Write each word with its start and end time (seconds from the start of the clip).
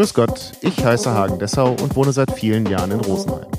Grüß 0.00 0.14
Gott, 0.14 0.52
ich 0.62 0.82
heiße 0.82 1.10
Hagen 1.10 1.38
Dessau 1.38 1.72
und 1.72 1.94
wohne 1.94 2.12
seit 2.12 2.32
vielen 2.32 2.64
Jahren 2.64 2.90
in 2.90 3.00
Rosenheim. 3.00 3.50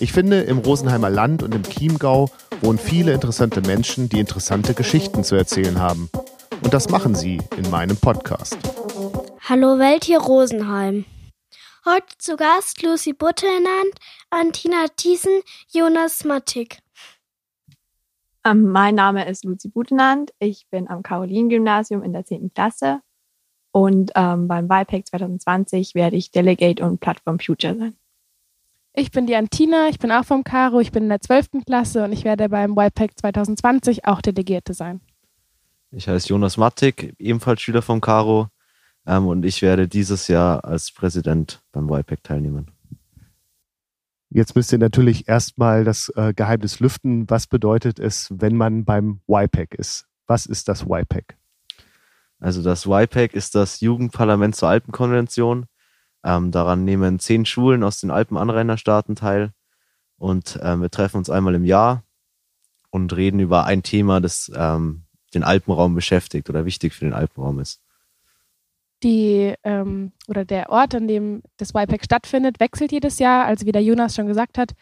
Ich 0.00 0.10
finde, 0.10 0.40
im 0.40 0.58
Rosenheimer 0.58 1.10
Land 1.10 1.44
und 1.44 1.54
im 1.54 1.62
Chiemgau 1.62 2.28
wohnen 2.60 2.76
viele 2.76 3.12
interessante 3.12 3.60
Menschen, 3.60 4.08
die 4.08 4.18
interessante 4.18 4.74
Geschichten 4.74 5.22
zu 5.22 5.36
erzählen 5.36 5.78
haben. 5.78 6.10
Und 6.64 6.74
das 6.74 6.88
machen 6.88 7.14
sie 7.14 7.40
in 7.56 7.70
meinem 7.70 7.96
Podcast. 7.96 8.58
Hallo 9.48 9.78
Welt 9.78 10.02
hier 10.02 10.18
Rosenheim. 10.18 11.04
Heute 11.84 12.18
zu 12.18 12.34
Gast 12.34 12.82
Lucy 12.82 13.12
Buttenand, 13.12 13.94
Antina 14.30 14.86
Thiesen, 14.96 15.40
Jonas 15.68 16.24
Mattig. 16.24 16.80
Ähm, 18.44 18.64
mein 18.72 18.96
Name 18.96 19.28
ist 19.28 19.44
Lucy 19.44 19.68
Butenand. 19.68 20.32
Ich 20.40 20.66
bin 20.68 20.90
am 20.90 21.04
Caroline-Gymnasium 21.04 22.02
in 22.02 22.12
der 22.12 22.24
10. 22.24 22.52
Klasse. 22.52 23.02
Und 23.76 24.12
ähm, 24.14 24.48
beim 24.48 24.70
WIPAC 24.70 25.06
2020 25.06 25.94
werde 25.94 26.16
ich 26.16 26.30
Delegate 26.30 26.82
und 26.82 26.98
Plattform 26.98 27.38
Future 27.38 27.76
sein. 27.76 27.92
Ich 28.94 29.10
bin 29.10 29.26
die 29.26 29.36
Antina, 29.36 29.88
ich 29.90 29.98
bin 29.98 30.10
auch 30.10 30.24
vom 30.24 30.44
Caro, 30.44 30.80
ich 30.80 30.92
bin 30.92 31.02
in 31.02 31.08
der 31.10 31.20
12. 31.20 31.66
Klasse 31.66 32.02
und 32.02 32.12
ich 32.12 32.24
werde 32.24 32.48
beim 32.48 32.74
WIPAC 32.74 33.10
2020 33.18 34.06
auch 34.06 34.22
Delegierte 34.22 34.72
sein. 34.72 35.02
Ich 35.90 36.08
heiße 36.08 36.28
Jonas 36.28 36.56
Mattig, 36.56 37.14
ebenfalls 37.18 37.60
Schüler 37.60 37.82
vom 37.82 38.00
Caro 38.00 38.48
ähm, 39.06 39.26
und 39.26 39.44
ich 39.44 39.60
werde 39.60 39.88
dieses 39.88 40.26
Jahr 40.28 40.64
als 40.64 40.90
Präsident 40.90 41.60
beim 41.70 41.90
WIPAC 41.90 42.24
teilnehmen. 42.24 42.70
Jetzt 44.30 44.56
müsst 44.56 44.72
ihr 44.72 44.78
natürlich 44.78 45.28
erstmal 45.28 45.84
das 45.84 46.10
äh, 46.16 46.32
Geheimnis 46.32 46.80
lüften. 46.80 47.28
Was 47.28 47.46
bedeutet 47.46 47.98
es, 47.98 48.32
wenn 48.34 48.56
man 48.56 48.86
beim 48.86 49.20
YPAC 49.28 49.74
ist? 49.74 50.06
Was 50.26 50.46
ist 50.46 50.66
das 50.66 50.86
YPAC? 50.88 51.36
Also 52.38 52.62
das 52.62 52.86
YPAC 52.86 53.34
ist 53.34 53.54
das 53.54 53.80
Jugendparlament 53.80 54.54
zur 54.56 54.68
Alpenkonvention. 54.68 55.66
Ähm, 56.24 56.50
daran 56.50 56.84
nehmen 56.84 57.18
zehn 57.18 57.46
Schulen 57.46 57.82
aus 57.82 58.00
den 58.00 58.10
Alpenanrainerstaaten 58.10 59.16
teil. 59.16 59.52
Und 60.18 60.58
ähm, 60.62 60.82
wir 60.82 60.90
treffen 60.90 61.18
uns 61.18 61.30
einmal 61.30 61.54
im 61.54 61.64
Jahr 61.64 62.04
und 62.90 63.14
reden 63.16 63.40
über 63.40 63.64
ein 63.64 63.82
Thema, 63.82 64.20
das 64.20 64.50
ähm, 64.54 65.04
den 65.34 65.44
Alpenraum 65.44 65.94
beschäftigt 65.94 66.48
oder 66.48 66.64
wichtig 66.64 66.94
für 66.94 67.04
den 67.04 67.14
Alpenraum 67.14 67.60
ist 67.60 67.80
die 69.02 69.54
ähm, 69.62 70.12
oder 70.28 70.44
der 70.44 70.70
Ort, 70.70 70.94
an 70.94 71.08
dem 71.08 71.42
das 71.58 71.74
YPAC 71.74 72.04
stattfindet, 72.04 72.60
wechselt 72.60 72.92
jedes 72.92 73.18
Jahr. 73.18 73.44
Also 73.44 73.66
wie 73.66 73.72
der 73.72 73.82
Jonas 73.82 74.14
schon 74.14 74.26
gesagt 74.26 74.58
hat, 74.58 74.72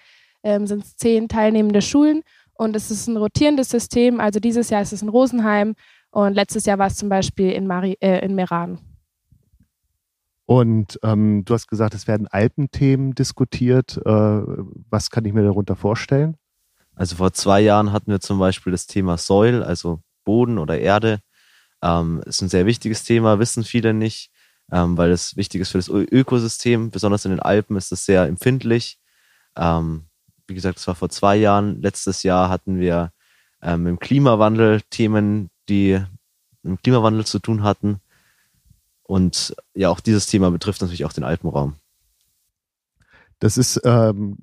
ähm, 0.43 0.67
sind 0.67 0.85
es 0.85 0.97
zehn 0.97 1.29
teilnehmende 1.29 1.83
Schulen 1.83 2.23
und 2.55 2.77
es 2.77 2.91
ist 2.91 3.07
ein 3.09 3.17
rotierendes 3.17 3.69
System. 3.71 4.21
Also 4.21 4.41
dieses 4.41 4.71
Jahr 4.71 4.83
ist 4.83 4.93
es 4.93 5.03
in 5.03 5.09
Rosenheim 5.09 5.75
und 6.15 6.35
letztes 6.35 6.65
Jahr 6.65 6.79
war 6.79 6.87
es 6.87 6.97
zum 6.97 7.09
Beispiel 7.09 7.51
in, 7.51 7.67
Mari 7.67 7.97
äh, 8.01 8.25
in 8.25 8.37
Meran. 8.37 8.79
Und 10.47 11.01
ähm, 11.03 11.45
du 11.45 11.55
hast 11.55 11.67
gesagt, 11.67 11.93
es 11.95 12.07
werden 12.07 12.29
Alpenthemen 12.29 13.17
diskutiert. 13.17 13.97
Äh, 13.97 14.11
was 14.91 15.11
kann 15.11 15.25
ich 15.25 15.33
mir 15.33 15.43
darunter 15.43 15.75
vorstellen? 15.75 16.37
Also 16.95 17.17
vor 17.17 17.33
zwei 17.33 17.61
Jahren 17.61 17.91
hatten 17.91 18.13
wir 18.13 18.21
zum 18.21 18.39
Beispiel 18.39 18.71
das 18.71 18.87
Thema 18.87 19.19
Soil, 19.19 19.65
also 19.65 20.03
Boden 20.25 20.59
oder 20.59 20.79
Erde. 20.79 21.19
Ähm, 21.83 22.23
ist 22.27 22.43
ein 22.43 22.49
sehr 22.49 22.67
wichtiges 22.67 23.03
Thema, 23.03 23.41
wissen 23.41 23.65
viele 23.65 23.93
nicht, 23.93 24.31
ähm, 24.71 24.97
weil 24.97 25.11
es 25.11 25.37
wichtig 25.37 25.63
ist 25.63 25.71
für 25.71 25.79
das 25.79 25.89
Ökosystem. 25.89 26.91
Besonders 26.91 27.25
in 27.25 27.33
den 27.33 27.41
Alpen 27.41 27.77
ist 27.77 27.91
es 27.91 28.07
sehr 28.07 28.27
empfindlich. 28.27 29.01
Ähm, 29.57 30.05
wie 30.47 30.55
gesagt, 30.55 30.79
es 30.79 30.87
war 30.87 30.95
vor 30.95 31.09
zwei 31.09 31.35
Jahren. 31.35 31.83
Letztes 31.83 32.23
Jahr 32.23 32.51
hatten 32.51 32.79
wir 32.79 33.11
ähm, 33.63 33.89
im 33.89 33.99
Klimawandel 33.99 34.83
Themen, 34.91 35.51
die 35.69 36.01
mit 36.63 36.71
dem 36.71 36.83
Klimawandel 36.83 37.27
zu 37.27 37.39
tun 37.39 37.63
hatten. 37.63 38.01
Und 39.03 39.55
ja, 39.75 39.91
auch 39.91 40.01
dieses 40.01 40.27
Thema 40.27 40.51
betrifft 40.51 40.81
natürlich 40.81 41.05
auch 41.05 41.13
den 41.13 41.25
Alpenraum. 41.25 41.77
Das 43.39 43.59
ist 43.59 43.81
ähm, 43.85 44.39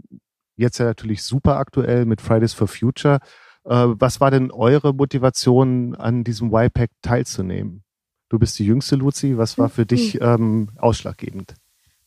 jetzt 0.56 0.78
ja 0.78 0.86
natürlich 0.86 1.24
super 1.24 1.58
aktuell 1.58 2.06
mit 2.06 2.22
Fridays 2.22 2.54
for 2.54 2.68
Future. 2.68 3.20
Äh, 3.64 3.88
was 3.88 4.22
war 4.22 4.32
denn 4.32 4.52
eure 4.52 4.94
Motivation, 4.94 5.96
an 5.96 6.24
diesem 6.24 6.54
YPAC 6.54 6.92
teilzunehmen? 7.02 7.84
Du 8.30 8.40
bist 8.40 8.58
die 8.60 8.66
jüngste, 8.66 8.96
Luzi. 8.96 9.38
Was 9.38 9.58
war 9.58 9.70
für 9.70 9.86
dich 9.86 10.16
mhm. 10.16 10.22
ähm, 10.22 10.70
ausschlaggebend? 10.78 11.56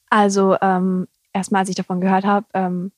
Also 0.08 0.56
ähm, 0.62 1.08
erstmal, 1.32 1.60
als 1.60 1.68
ich 1.68 1.74
davon 1.74 2.00
gehört 2.00 2.24
habe, 2.24 2.46
ähm, 2.54 2.92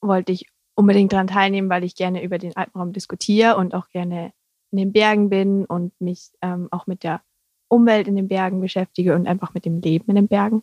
wollte 0.00 0.32
ich 0.32 0.46
unbedingt 0.74 1.12
daran 1.12 1.26
teilnehmen, 1.26 1.70
weil 1.70 1.84
ich 1.84 1.94
gerne 1.94 2.22
über 2.22 2.38
den 2.38 2.56
Alpenraum 2.56 2.92
diskutiere 2.92 3.56
und 3.56 3.74
auch 3.74 3.88
gerne 3.90 4.32
in 4.74 4.78
den 4.78 4.92
Bergen 4.92 5.30
bin 5.30 5.64
und 5.66 5.92
mich 6.00 6.32
ähm, 6.42 6.66
auch 6.72 6.88
mit 6.88 7.04
der 7.04 7.22
Umwelt 7.68 8.08
in 8.08 8.16
den 8.16 8.26
Bergen 8.26 8.60
beschäftige 8.60 9.14
und 9.14 9.28
einfach 9.28 9.54
mit 9.54 9.64
dem 9.64 9.80
Leben 9.80 10.08
in 10.08 10.16
den 10.16 10.26
Bergen. 10.26 10.62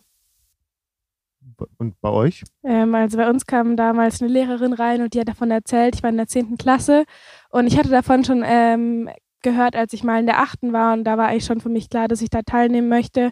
Und 1.78 1.98
bei 2.00 2.10
euch? 2.10 2.44
Ähm, 2.62 2.94
also 2.94 3.16
bei 3.16 3.28
uns 3.28 3.46
kam 3.46 3.74
damals 3.76 4.20
eine 4.20 4.30
Lehrerin 4.30 4.74
rein 4.74 5.00
und 5.00 5.14
die 5.14 5.20
hat 5.20 5.28
davon 5.28 5.50
erzählt, 5.50 5.94
ich 5.96 6.02
war 6.02 6.10
in 6.10 6.18
der 6.18 6.26
10. 6.26 6.58
Klasse 6.58 7.04
und 7.50 7.66
ich 7.66 7.78
hatte 7.78 7.88
davon 7.88 8.22
schon 8.24 8.42
ähm, 8.44 9.08
gehört, 9.42 9.76
als 9.76 9.94
ich 9.94 10.04
mal 10.04 10.20
in 10.20 10.26
der 10.26 10.40
8. 10.40 10.72
war 10.72 10.92
und 10.92 11.04
da 11.04 11.16
war 11.16 11.28
eigentlich 11.28 11.46
schon 11.46 11.60
für 11.60 11.70
mich 11.70 11.88
klar, 11.88 12.06
dass 12.06 12.20
ich 12.20 12.30
da 12.30 12.42
teilnehmen 12.42 12.88
möchte. 12.88 13.30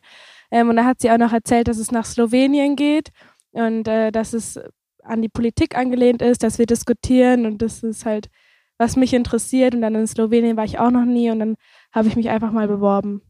Ähm, 0.51 0.71
und 0.71 0.77
da 0.77 0.85
hat 0.87 1.01
sie 1.01 1.11
auch 1.11 1.19
noch 1.19 1.33
erzählt, 1.33 1.69
dass 1.69 1.79
es 1.79 1.93
nach 1.93 2.07
Slowenien 2.07 2.75
geht 2.75 3.11
und 3.53 3.87
äh, 3.87 4.11
dass 4.11 4.33
es 4.33 4.59
an 5.03 5.21
die 5.21 5.29
Politik 5.29 5.77
angelehnt 5.77 6.23
ist, 6.23 6.43
dass 6.43 6.59
wir 6.59 6.67
diskutieren 6.67 7.45
und 7.45 7.61
das 7.61 7.83
ist 7.83 8.07
halt, 8.07 8.29
was 8.81 8.97
mich 8.97 9.13
interessiert. 9.13 9.75
Und 9.75 9.83
dann 9.83 9.95
in 9.95 10.07
Slowenien 10.07 10.57
war 10.57 10.65
ich 10.65 10.79
auch 10.79 10.91
noch 10.91 11.05
nie 11.05 11.31
und 11.31 11.39
dann 11.39 11.57
habe 11.93 12.09
ich 12.09 12.17
mich 12.17 12.31
einfach 12.31 12.51
mal 12.51 12.67
beworben. 12.67 13.21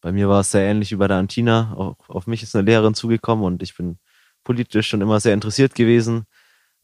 Bei 0.00 0.10
mir 0.10 0.28
war 0.28 0.40
es 0.40 0.50
sehr 0.50 0.62
ähnlich 0.62 0.90
wie 0.90 0.96
bei 0.96 1.06
der 1.06 1.18
Antina. 1.18 1.74
Auch 1.76 2.08
auf 2.08 2.26
mich 2.26 2.42
ist 2.42 2.56
eine 2.56 2.64
Lehrerin 2.64 2.94
zugekommen 2.94 3.44
und 3.44 3.62
ich 3.62 3.76
bin 3.76 3.98
politisch 4.42 4.88
schon 4.88 5.02
immer 5.02 5.20
sehr 5.20 5.34
interessiert 5.34 5.74
gewesen. 5.74 6.24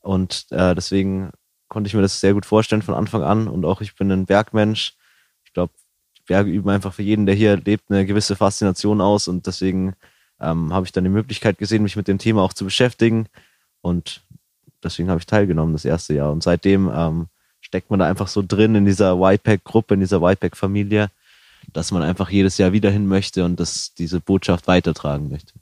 Und 0.00 0.46
äh, 0.50 0.74
deswegen 0.74 1.30
konnte 1.68 1.88
ich 1.88 1.94
mir 1.94 2.02
das 2.02 2.20
sehr 2.20 2.34
gut 2.34 2.44
vorstellen 2.44 2.82
von 2.82 2.94
Anfang 2.94 3.22
an. 3.22 3.48
Und 3.48 3.64
auch 3.64 3.80
ich 3.80 3.94
bin 3.96 4.12
ein 4.12 4.26
Bergmensch. 4.26 4.94
Ich 5.44 5.54
glaube, 5.54 5.72
Berge 6.26 6.50
üben 6.50 6.68
einfach 6.68 6.92
für 6.92 7.02
jeden, 7.02 7.24
der 7.24 7.34
hier 7.34 7.56
lebt, 7.56 7.90
eine 7.90 8.04
gewisse 8.04 8.36
Faszination 8.36 9.00
aus. 9.00 9.26
Und 9.26 9.46
deswegen 9.46 9.94
ähm, 10.38 10.72
habe 10.74 10.84
ich 10.84 10.92
dann 10.92 11.04
die 11.04 11.10
Möglichkeit 11.10 11.56
gesehen, 11.56 11.82
mich 11.82 11.96
mit 11.96 12.08
dem 12.08 12.18
Thema 12.18 12.42
auch 12.42 12.52
zu 12.52 12.64
beschäftigen. 12.64 13.26
Und 13.80 14.22
deswegen 14.84 15.08
habe 15.08 15.20
ich 15.20 15.26
teilgenommen 15.26 15.72
das 15.72 15.86
erste 15.86 16.12
Jahr. 16.12 16.30
Und 16.30 16.42
seitdem 16.42 16.90
ähm, 16.94 17.28
steckt 17.70 17.90
man 17.90 17.98
da 18.00 18.06
einfach 18.06 18.28
so 18.28 18.44
drin 18.46 18.74
in 18.74 18.84
dieser 18.84 19.14
YPAC-Gruppe, 19.14 19.94
in 19.94 20.00
dieser 20.00 20.20
YPAC-Familie 20.22 21.08
dass 21.72 21.92
man 21.92 22.02
einfach 22.02 22.30
jedes 22.30 22.58
Jahr 22.58 22.72
wieder 22.72 22.90
hin 22.90 23.06
möchte 23.06 23.44
und 23.44 23.60
dass 23.60 23.94
diese 23.94 24.20
Botschaft 24.20 24.66
weitertragen 24.66 25.28
möchte. 25.28 25.52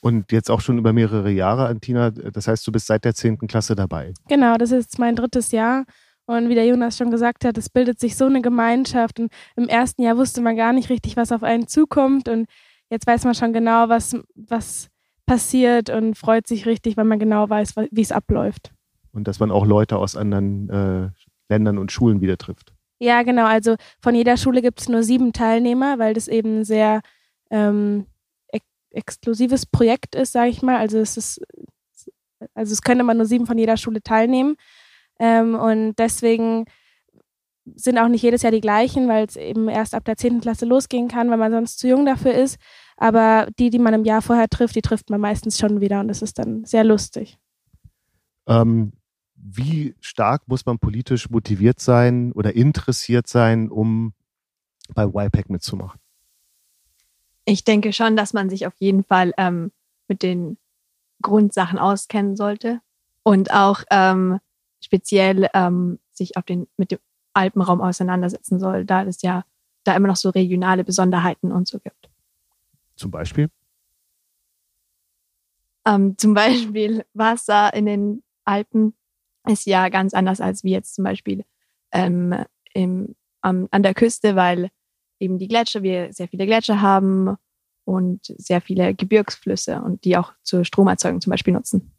Und 0.00 0.30
jetzt 0.30 0.50
auch 0.50 0.60
schon 0.60 0.78
über 0.78 0.92
mehrere 0.92 1.30
Jahre, 1.30 1.66
Antina. 1.66 2.10
Das 2.10 2.46
heißt, 2.46 2.66
du 2.66 2.72
bist 2.72 2.86
seit 2.86 3.04
der 3.04 3.14
10. 3.14 3.38
Klasse 3.48 3.74
dabei. 3.74 4.14
Genau, 4.28 4.56
das 4.56 4.70
ist 4.70 4.98
mein 4.98 5.16
drittes 5.16 5.50
Jahr. 5.50 5.84
Und 6.26 6.48
wie 6.48 6.54
der 6.54 6.66
Jonas 6.66 6.96
schon 6.96 7.10
gesagt 7.10 7.44
hat, 7.44 7.58
es 7.58 7.68
bildet 7.68 7.98
sich 7.98 8.16
so 8.16 8.26
eine 8.26 8.40
Gemeinschaft. 8.40 9.18
Und 9.18 9.32
im 9.56 9.68
ersten 9.68 10.02
Jahr 10.02 10.16
wusste 10.16 10.40
man 10.40 10.56
gar 10.56 10.72
nicht 10.72 10.88
richtig, 10.88 11.16
was 11.16 11.32
auf 11.32 11.42
einen 11.42 11.66
zukommt. 11.66 12.28
Und 12.28 12.46
jetzt 12.90 13.06
weiß 13.06 13.24
man 13.24 13.34
schon 13.34 13.52
genau, 13.52 13.88
was, 13.88 14.16
was 14.36 14.88
passiert 15.26 15.90
und 15.90 16.16
freut 16.16 16.46
sich 16.46 16.66
richtig, 16.66 16.96
weil 16.96 17.04
man 17.04 17.18
genau 17.18 17.48
weiß, 17.50 17.74
wie 17.90 18.00
es 18.00 18.12
abläuft. 18.12 18.70
Und 19.12 19.26
dass 19.26 19.40
man 19.40 19.50
auch 19.50 19.66
Leute 19.66 19.96
aus 19.96 20.16
anderen 20.16 20.70
äh, 20.70 21.08
Ländern 21.48 21.78
und 21.78 21.92
Schulen 21.92 22.20
wieder 22.20 22.36
trifft. 22.36 22.72
Ja, 23.00 23.22
genau. 23.22 23.46
Also 23.46 23.76
von 24.00 24.14
jeder 24.14 24.36
Schule 24.36 24.62
gibt 24.62 24.80
es 24.80 24.88
nur 24.88 25.02
sieben 25.02 25.32
Teilnehmer, 25.32 25.98
weil 25.98 26.14
das 26.14 26.28
eben 26.28 26.60
ein 26.60 26.64
sehr 26.64 27.00
ähm, 27.50 28.06
ex 28.48 28.64
exklusives 28.90 29.66
Projekt 29.66 30.14
ist, 30.14 30.32
sage 30.32 30.50
ich 30.50 30.62
mal. 30.62 30.76
Also 30.76 30.98
es 30.98 31.16
ist, 31.16 31.40
also 32.54 32.72
es 32.72 32.82
können 32.82 33.00
immer 33.00 33.14
nur 33.14 33.26
sieben 33.26 33.46
von 33.46 33.58
jeder 33.58 33.76
Schule 33.76 34.02
teilnehmen. 34.02 34.56
Ähm, 35.20 35.54
und 35.54 35.94
deswegen 35.98 36.64
sind 37.76 37.98
auch 37.98 38.08
nicht 38.08 38.22
jedes 38.22 38.42
Jahr 38.42 38.52
die 38.52 38.60
gleichen, 38.60 39.08
weil 39.08 39.26
es 39.26 39.36
eben 39.36 39.68
erst 39.68 39.94
ab 39.94 40.04
der 40.04 40.16
10. 40.16 40.40
Klasse 40.40 40.64
losgehen 40.64 41.08
kann, 41.08 41.30
weil 41.30 41.36
man 41.36 41.52
sonst 41.52 41.78
zu 41.78 41.88
jung 41.88 42.06
dafür 42.06 42.34
ist. 42.34 42.58
Aber 42.96 43.46
die, 43.58 43.70
die 43.70 43.78
man 43.78 43.94
im 43.94 44.04
Jahr 44.04 44.22
vorher 44.22 44.48
trifft, 44.48 44.74
die 44.74 44.82
trifft 44.82 45.10
man 45.10 45.20
meistens 45.20 45.58
schon 45.58 45.80
wieder 45.80 46.00
und 46.00 46.08
das 46.08 46.22
ist 46.22 46.38
dann 46.38 46.64
sehr 46.64 46.84
lustig. 46.84 47.38
Ähm, 48.46 48.92
wie 49.40 49.94
stark 50.00 50.46
muss 50.46 50.66
man 50.66 50.78
politisch 50.78 51.30
motiviert 51.30 51.80
sein 51.80 52.32
oder 52.32 52.54
interessiert 52.54 53.28
sein, 53.28 53.70
um 53.70 54.12
bei 54.94 55.04
YPAC 55.04 55.50
mitzumachen? 55.50 56.00
Ich 57.44 57.64
denke 57.64 57.92
schon, 57.92 58.16
dass 58.16 58.32
man 58.34 58.50
sich 58.50 58.66
auf 58.66 58.74
jeden 58.78 59.04
Fall 59.04 59.32
ähm, 59.38 59.72
mit 60.06 60.22
den 60.22 60.58
Grundsachen 61.22 61.78
auskennen 61.78 62.36
sollte 62.36 62.80
und 63.22 63.52
auch 63.52 63.82
ähm, 63.90 64.38
speziell 64.80 65.48
ähm, 65.54 65.98
sich 66.12 66.36
auf 66.36 66.44
den, 66.44 66.66
mit 66.76 66.90
dem 66.90 66.98
Alpenraum 67.32 67.80
auseinandersetzen 67.80 68.58
soll, 68.58 68.84
da 68.84 69.02
es 69.04 69.22
ja 69.22 69.44
da 69.84 69.96
immer 69.96 70.08
noch 70.08 70.16
so 70.16 70.30
regionale 70.30 70.84
Besonderheiten 70.84 71.52
und 71.52 71.68
so 71.68 71.78
gibt. 71.78 72.10
Zum 72.96 73.10
Beispiel? 73.10 73.48
Ähm, 75.86 76.18
zum 76.18 76.34
Beispiel 76.34 77.04
Wasser 77.14 77.72
in 77.72 77.86
den 77.86 78.22
Alpen 78.44 78.94
ist 79.48 79.66
ja 79.66 79.88
ganz 79.88 80.14
anders 80.14 80.40
als 80.40 80.64
wie 80.64 80.70
jetzt 80.70 80.94
zum 80.94 81.04
Beispiel 81.04 81.44
ähm, 81.92 82.34
im, 82.74 83.14
um, 83.42 83.68
an 83.70 83.82
der 83.82 83.94
Küste, 83.94 84.36
weil 84.36 84.70
eben 85.20 85.38
die 85.38 85.48
Gletscher, 85.48 85.82
wir 85.82 86.12
sehr 86.12 86.28
viele 86.28 86.46
Gletscher 86.46 86.80
haben 86.80 87.36
und 87.84 88.20
sehr 88.36 88.60
viele 88.60 88.94
Gebirgsflüsse 88.94 89.80
und 89.80 90.04
die 90.04 90.16
auch 90.16 90.32
zur 90.42 90.64
Stromerzeugung 90.64 91.20
zum 91.20 91.30
Beispiel 91.30 91.54
nutzen. 91.54 91.92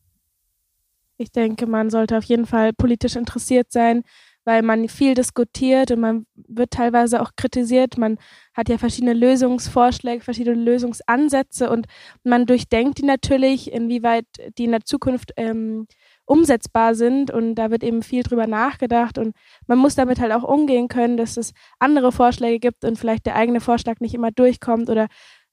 Ich 1.18 1.32
denke, 1.32 1.68
man 1.68 1.90
sollte 1.90 2.18
auf 2.18 2.24
jeden 2.24 2.46
Fall 2.46 2.72
politisch 2.72 3.18
interessiert 3.18 3.72
sein, 3.72 4.04
weil 4.46 4.62
man 4.62 4.88
viel 4.88 5.16
diskutiert 5.16 5.92
und 5.92 6.00
man 6.00 6.26
wird 6.36 6.72
teilweise 6.72 7.22
auch 7.22 7.32
kritisiert. 7.36 7.98
Man 7.98 8.18
hat 8.54 8.70
ja 8.70 8.78
verschiedene 8.78 9.14
Lösungsvorschläge, 9.14 10.24
verschiedene 10.24 10.56
Lösungsansätze 10.56 11.70
und 11.70 11.88
man 12.24 12.46
durchdenkt 12.46 13.00
die 13.00 13.06
natürlich, 13.06 13.72
inwieweit 13.72 14.26
die 14.58 14.64
in 14.64 14.72
der 14.72 14.86
Zukunft 14.86 15.34
ähm, 15.36 15.88
umsetzbar 16.30 16.94
sind 16.94 17.32
und 17.32 17.56
da 17.56 17.72
wird 17.72 17.84
eben 17.84 18.04
viel 18.04 18.22
drüber 18.22 18.46
nachgedacht 18.46 19.18
und 19.18 19.36
man 19.66 19.80
muss 19.80 19.96
damit 19.96 20.20
halt 20.20 20.32
auch 20.32 20.44
umgehen 20.44 20.88
können, 20.88 21.18
dass 21.18 21.38
es 21.38 21.54
andere 21.80 22.12
Vorschläge 22.12 22.60
gibt 22.60 22.86
und 22.86 23.00
vielleicht 23.00 23.26
der 23.26 23.36
eigene 23.36 23.62
Vorschlag 23.62 24.00
nicht 24.00 24.14
immer 24.14 24.32
durchkommt 24.32 24.90
oder 24.90 25.08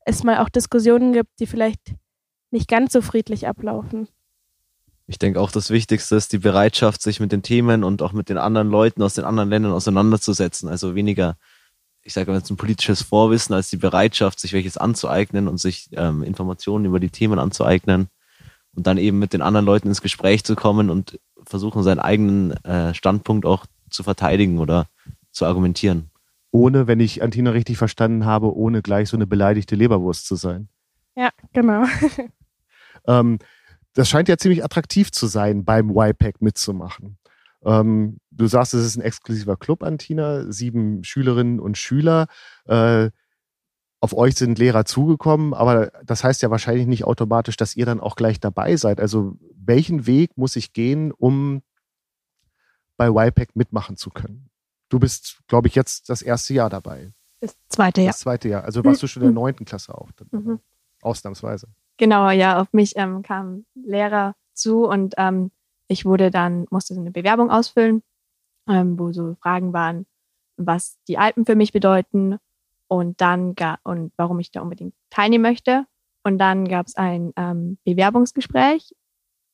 es 0.05 0.23
mal 0.23 0.38
auch 0.38 0.50
Diskussionen 0.50 1.14
gibt, 1.14 1.31
die 1.40 1.46
vielleicht 1.46 1.94
nicht 2.50 2.69
ganz 2.69 2.93
so 2.93 3.00
friedlich 3.00 3.49
ablaufen. 3.49 4.08
Ich 5.06 5.19
denke 5.19 5.40
auch 5.40 5.50
das 5.50 5.70
Wichtigste 5.70 6.14
ist 6.17 6.32
die 6.32 6.38
Bereitschaft, 6.38 7.00
sich 7.00 7.20
mit 7.20 7.32
den 7.32 7.43
Themen 7.43 7.82
und 7.82 8.02
auch 8.02 8.12
mit 8.12 8.29
den 8.29 8.38
anderen 8.38 8.69
Leuten 8.69 9.02
aus 9.02 9.14
den 9.14 9.25
anderen 9.25 9.49
Ländern 9.49 9.72
auseinanderzusetzen. 9.72 10.69
Also 10.69 10.94
weniger, 10.94 11.38
ich 12.02 12.12
sage 12.12 12.31
mal 12.31 12.38
jetzt 12.38 12.50
ein 12.50 12.56
politisches 12.56 13.00
Vorwissen, 13.00 13.55
als 13.55 13.70
die 13.70 13.79
Bereitschaft, 13.79 14.40
sich 14.40 14.52
welches 14.52 14.76
anzueignen 14.76 15.49
und 15.49 15.58
sich 15.58 15.88
ähm, 15.93 16.22
Informationen 16.22 16.84
über 16.84 17.00
die 17.00 17.11
Themen 17.11 17.38
anzueignen 17.38 18.11
und 18.76 18.87
dann 18.87 18.99
eben 18.99 19.19
mit 19.19 19.32
den 19.32 19.43
anderen 19.43 19.67
Leuten 19.67 19.88
ins 19.88 20.02
Gespräch 20.02 20.44
zu 20.44 20.55
kommen 20.55 20.90
und 20.90 21.19
versuchen, 21.44 21.82
seinen 21.82 21.99
eigenen 21.99 22.52
äh, 22.64 22.94
Standpunkt 22.94 23.46
auch 23.46 23.67
zu 23.90 24.02
verteidigen 24.02 24.58
oder 24.58 24.87
zu 25.32 25.46
argumentieren. 25.46 26.11
Ohne, 26.50 26.87
wenn 26.87 27.00
ich 27.00 27.23
Antina 27.23 27.50
richtig 27.50 27.78
verstanden 27.78 28.25
habe, 28.25 28.55
ohne 28.55 28.82
gleich 28.82 29.08
so 29.08 29.17
eine 29.17 29.26
beleidigte 29.26 29.75
Leberwurst 29.75 30.26
zu 30.26 30.37
sein. 30.37 30.69
Ja, 31.17 31.31
genau. 31.52 31.84
ähm, 33.06 33.38
das 33.94 34.08
scheint 34.08 34.28
ja 34.28 34.37
ziemlich 34.37 34.62
attraktiv 34.62 35.11
zu 35.11 35.26
sein, 35.26 35.64
beim 35.64 35.90
YPAC 35.90 36.43
mitzumachen. 36.43 37.19
Ähm, 37.64 38.19
du 38.31 38.46
sagst, 38.46 38.75
es 38.75 38.84
ist 38.84 38.96
ein 38.96 39.02
exklusiver 39.02 39.56
Club, 39.56 39.82
Antina, 39.82 40.50
sieben 40.52 41.02
Schülerinnen 41.02 41.58
und 41.61 41.79
Schüler. 41.79 42.26
Äh, 42.67 43.11
auf 44.06 44.17
euch 44.17 44.37
sind 44.37 44.61
Lehrer 44.61 44.85
zugekommen, 44.85 45.53
aber 45.53 45.91
das 46.05 46.23
heißt 46.23 46.41
ja 46.41 46.50
wahrscheinlich 46.53 46.87
nicht 46.87 47.03
automatisch, 47.03 47.56
dass 47.56 47.75
ihr 47.75 47.87
dann 47.87 47.99
auch 47.99 48.14
gleich 48.14 48.38
dabei 48.38 48.76
seid. 48.76 49.00
Also 49.00 49.37
welchen 49.56 50.06
Weg 50.06 50.38
muss 50.38 50.55
ich 50.55 50.73
gehen, 50.73 51.11
um 51.11 51.62
bei 52.97 53.08
YPAC 53.08 53.56
mitmachen 53.56 53.97
zu 53.97 54.11
können? 54.11 54.49
Du 54.91 55.00
bist, 55.00 55.41
glaube 55.49 55.67
ich, 55.67 55.75
jetzt 55.75 56.08
das 56.08 56.23
erste 56.23 56.55
Jahr 56.55 56.70
dabei. 56.70 57.12
Das 57.41 57.56
zweite 57.69 58.00
Jahr. 58.03 58.12
Das 58.12 58.20
zweite 58.20 58.49
Jahr. 58.49 58.62
Also 58.62 58.85
warst 58.85 59.03
du 59.03 59.08
schon 59.08 59.23
in 59.23 59.26
der 59.26 59.32
mhm. 59.32 59.41
neunten 59.41 59.64
Klasse 59.64 59.93
auch. 59.93 60.08
Mhm. 60.31 60.61
Ausnahmsweise. 61.03 61.67
Genau, 61.97 62.31
ja, 62.31 62.61
auf 62.61 62.73
mich 62.73 62.93
ähm, 62.94 63.23
kam 63.23 63.67
Lehrer 63.75 64.37
zu 64.55 64.87
und 64.87 65.14
ähm, 65.19 65.50
ich 65.88 66.05
wurde 66.05 66.31
dann, 66.31 66.67
musste 66.70 66.94
eine 66.94 67.11
Bewerbung 67.11 67.50
ausfüllen, 67.50 68.05
ähm, 68.69 69.00
wo 69.00 69.12
so 69.12 69.35
Fragen 69.43 69.73
waren, 69.73 70.06
was 70.56 70.97
die 71.08 71.19
Alpen 71.19 71.44
für 71.44 71.56
mich 71.56 71.73
bedeuten 71.73 72.38
und 72.88 73.21
dann 73.21 73.55
und 73.83 74.12
warum 74.17 74.38
ich 74.41 74.50
da 74.50 74.61
unbedingt 74.61 74.94
teilnehmen 75.11 75.43
möchte. 75.43 75.87
Und 76.23 76.38
dann 76.38 76.67
gab 76.67 76.87
es 76.87 76.97
ein 76.97 77.33
ähm, 77.37 77.79
Bewerbungsgespräch 77.85 78.94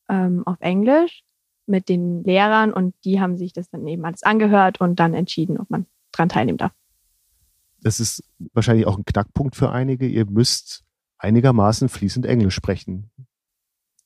ähm, 0.09 0.43
auf 0.47 0.57
Englisch 0.61 1.23
mit 1.67 1.89
den 1.89 2.25
Lehrern 2.25 2.73
und 2.73 2.95
die 3.05 3.21
haben 3.21 3.37
sich 3.37 3.53
das 3.53 3.71
dann 3.71 3.87
eben 3.87 4.05
alles 4.05 4.23
angehört 4.23 4.81
und 4.81 4.99
dann 4.99 5.15
entschieden, 5.15 5.59
ob 5.59 5.71
man 5.71 5.87
dran 6.13 6.29
teilnehmen 6.29 6.59
darf. 6.59 6.73
Das 7.81 8.01
ist 8.01 8.23
wahrscheinlich 8.53 8.87
auch 8.87 8.97
ein 8.97 9.05
Knackpunkt 9.05 9.57
für 9.57 9.71
einige. 9.71 10.07
Ihr 10.07 10.27
müsst 10.27 10.85
einigermaßen 11.19 11.89
fließend 11.89 12.27
Englisch 12.27 12.55
sprechen, 12.55 13.11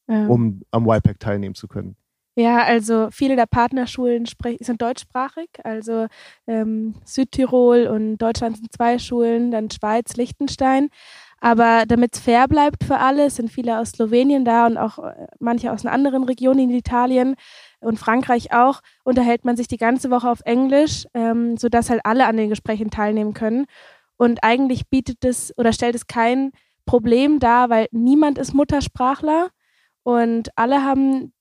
ja. 0.09 0.27
um 0.27 0.63
am 0.71 0.89
YPAC 0.89 1.19
teilnehmen 1.19 1.55
zu 1.55 1.69
können. 1.69 1.97
Ja, 2.39 2.63
also 2.65 3.09
viele 3.11 3.35
der 3.35 3.47
Partnerschulen 3.47 4.27
sind 4.61 4.83
deutschsprachig, 4.83 5.49
also 5.65 6.07
ähm, 6.47 6.95
Südtirol 7.07 7.87
und 7.87 8.19
Deutschland 8.19 8.59
sind 8.59 8.71
zwei 8.75 8.99
Schulen, 8.99 9.51
dann 9.51 9.71
Schweiz, 9.71 10.17
Liechtenstein. 10.17 10.91
Aber 11.41 11.85
damit 11.87 12.15
es 12.15 12.21
fair 12.21 12.47
bleibt 12.49 12.85
für 12.85 12.99
alle, 12.99 13.31
sind 13.31 13.51
viele 13.51 13.79
aus 13.79 13.91
Slowenien 13.93 14.45
da 14.45 14.67
und 14.67 14.77
auch 14.77 14.99
äh, 14.99 15.27
manche 15.39 15.73
aus 15.73 15.85
einer 15.87 15.95
anderen 15.95 16.25
Region 16.25 16.59
in 16.59 16.71
Italien 16.71 17.37
und 17.81 17.99
Frankreich 17.99 18.53
auch, 18.53 18.81
unterhält 19.05 19.45
man 19.47 19.57
sich 19.57 19.69
die 19.69 19.77
ganze 19.79 20.11
Woche 20.11 20.29
auf 20.31 20.41
Englisch, 20.45 21.07
ähm, 21.15 21.57
sodass 21.57 21.89
halt 21.89 22.01
alle 22.05 22.27
an 22.27 22.37
den 22.37 22.51
Gesprächen 22.51 22.91
teilnehmen 22.91 23.33
können. 23.33 23.65
Und 24.19 24.45
eigentlich 24.45 24.89
bietet 24.91 25.25
es 25.25 25.57
oder 25.57 25.73
stellt 25.73 25.95
es 25.95 26.07
kein 26.07 26.53
Problem 26.85 27.39
dar, 27.39 27.71
weil 27.71 27.87
niemand 27.93 28.37
ist 28.39 28.53
Muttersprachler 28.55 29.49
und 30.03 30.51
alle 30.57 30.85
haben 30.85 31.33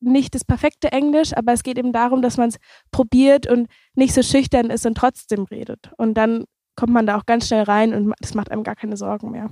nicht 0.00 0.34
das 0.34 0.44
perfekte 0.44 0.92
Englisch, 0.92 1.36
aber 1.36 1.52
es 1.52 1.62
geht 1.62 1.78
eben 1.78 1.92
darum, 1.92 2.22
dass 2.22 2.36
man 2.36 2.48
es 2.48 2.56
probiert 2.90 3.48
und 3.48 3.68
nicht 3.94 4.14
so 4.14 4.22
schüchtern 4.22 4.70
ist 4.70 4.86
und 4.86 4.96
trotzdem 4.96 5.44
redet. 5.44 5.90
Und 5.96 6.14
dann 6.14 6.44
kommt 6.76 6.92
man 6.92 7.06
da 7.06 7.16
auch 7.16 7.26
ganz 7.26 7.48
schnell 7.48 7.64
rein 7.64 7.94
und 7.94 8.14
das 8.20 8.34
macht 8.34 8.50
einem 8.50 8.64
gar 8.64 8.76
keine 8.76 8.96
Sorgen 8.96 9.30
mehr. 9.30 9.50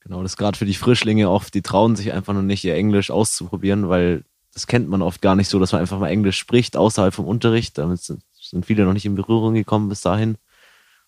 Genau, 0.00 0.22
das 0.22 0.32
ist 0.32 0.36
gerade 0.36 0.58
für 0.58 0.66
die 0.66 0.74
Frischlinge 0.74 1.30
oft, 1.30 1.54
die 1.54 1.62
trauen 1.62 1.96
sich 1.96 2.12
einfach 2.12 2.34
noch 2.34 2.42
nicht, 2.42 2.64
ihr 2.64 2.74
Englisch 2.74 3.10
auszuprobieren, 3.10 3.88
weil 3.88 4.24
das 4.52 4.66
kennt 4.66 4.88
man 4.88 5.02
oft 5.02 5.20
gar 5.20 5.34
nicht 5.34 5.48
so, 5.48 5.58
dass 5.58 5.72
man 5.72 5.80
einfach 5.80 5.98
mal 5.98 6.08
Englisch 6.08 6.38
spricht, 6.38 6.76
außerhalb 6.76 7.12
vom 7.12 7.26
Unterricht. 7.26 7.76
Damit 7.78 8.00
sind 8.00 8.22
viele 8.66 8.84
noch 8.84 8.92
nicht 8.92 9.06
in 9.06 9.16
Berührung 9.16 9.54
gekommen 9.54 9.88
bis 9.88 10.00
dahin. 10.00 10.36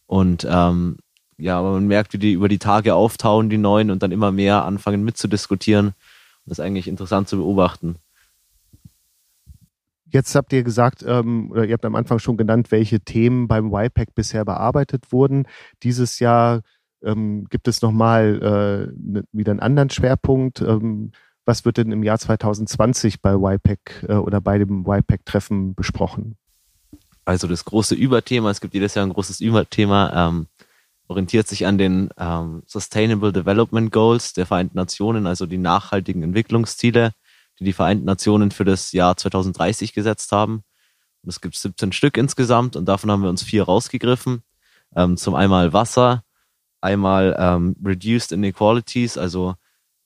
Und 0.07 0.47
ähm, 0.51 0.97
ja, 1.39 1.59
aber 1.59 1.73
man 1.73 1.87
merkt, 1.87 2.13
wie 2.13 2.19
die 2.19 2.33
über 2.33 2.49
die 2.49 2.59
Tage 2.59 2.95
auftauen, 2.95 3.51
die 3.51 3.59
neuen, 3.59 3.91
und 3.91 4.03
dann 4.03 4.13
immer 4.13 4.33
mehr 4.33 4.65
anfangen 4.65 5.05
mitzudiskutieren. 5.05 5.93
Das 6.47 6.59
ist 6.59 6.65
eigentlich 6.65 6.89
interessant 6.89 7.29
zu 7.29 7.37
beobachten. 7.39 7.97
Jetzt 10.09 10.35
habt 10.35 10.53
ihr 10.53 10.63
gesagt, 10.63 11.05
ähm, 11.07 11.51
oder 11.51 11.65
ihr 11.67 11.73
habt 11.73 11.85
am 11.85 11.97
Anfang 11.97 12.21
schon 12.21 12.37
genannt, 12.37 12.71
welche 12.71 13.01
Themen 13.01 13.49
beim 13.49 13.73
YPAC 13.75 14.15
bisher 14.15 14.45
bearbeitet 14.45 15.13
wurden. 15.13 15.47
Dieses 15.83 16.21
Jahr 16.21 16.63
ähm, 17.03 17.47
gibt 17.51 17.67
es 17.67 17.83
nochmal 17.83 18.41
äh, 18.41 18.93
ne, 18.97 19.25
wieder 19.33 19.51
einen 19.51 19.61
anderen 19.61 19.91
Schwerpunkt. 19.91 20.61
Ähm, 20.61 21.11
was 21.45 21.65
wird 21.65 21.77
denn 21.79 21.93
im 21.93 22.03
Jahr 22.03 22.19
2020 22.19 23.21
bei 23.21 23.35
YPAC 23.35 24.05
äh, 24.09 24.15
oder 24.15 24.41
bei 24.41 24.59
dem 24.59 24.85
YPAC-Treffen 24.87 25.75
besprochen? 25.75 26.37
Also 27.25 27.49
das 27.49 27.65
große 27.65 27.97
Überthema, 27.97 28.51
es 28.51 28.61
gibt 28.61 28.75
jedes 28.75 28.95
Jahr 28.95 29.05
ein 29.05 29.13
großes 29.13 29.41
Überthema, 29.41 30.29
ähm, 30.29 30.47
orientiert 31.09 31.47
sich 31.47 31.67
an 31.67 31.79
den 31.79 32.11
ähm, 32.19 32.63
Sustainable 32.67 33.33
Development 33.33 33.93
Goals 33.93 34.33
der 34.33 34.47
Vereinten 34.47 34.77
Nationen, 34.77 35.27
also 35.27 35.47
die 35.47 35.59
nachhaltigen 35.59 36.23
Entwicklungsziele, 36.23 37.13
die 37.59 37.65
die 37.65 37.73
Vereinten 37.73 38.05
Nationen 38.05 38.51
für 38.51 38.65
das 38.65 38.93
Jahr 38.93 39.17
2030 39.17 39.93
gesetzt 39.93 40.33
haben. 40.33 40.65
Und 41.23 41.31
es 41.31 41.41
gibt 41.41 41.57
17 41.57 41.93
Stück 41.93 42.17
insgesamt 42.17 42.77
und 42.77 42.87
davon 42.87 43.11
haben 43.11 43.23
wir 43.23 43.31
uns 43.31 43.43
vier 43.43 43.65
rausgegriffen. 43.65 44.43
Ähm, 44.95 45.17
zum 45.17 45.35
einmal 45.35 45.73
Wasser, 45.73 46.25
einmal 46.81 47.37
ähm, 47.39 47.77
Reduced 47.85 48.33
Inequalities, 48.33 49.19
also 49.19 49.55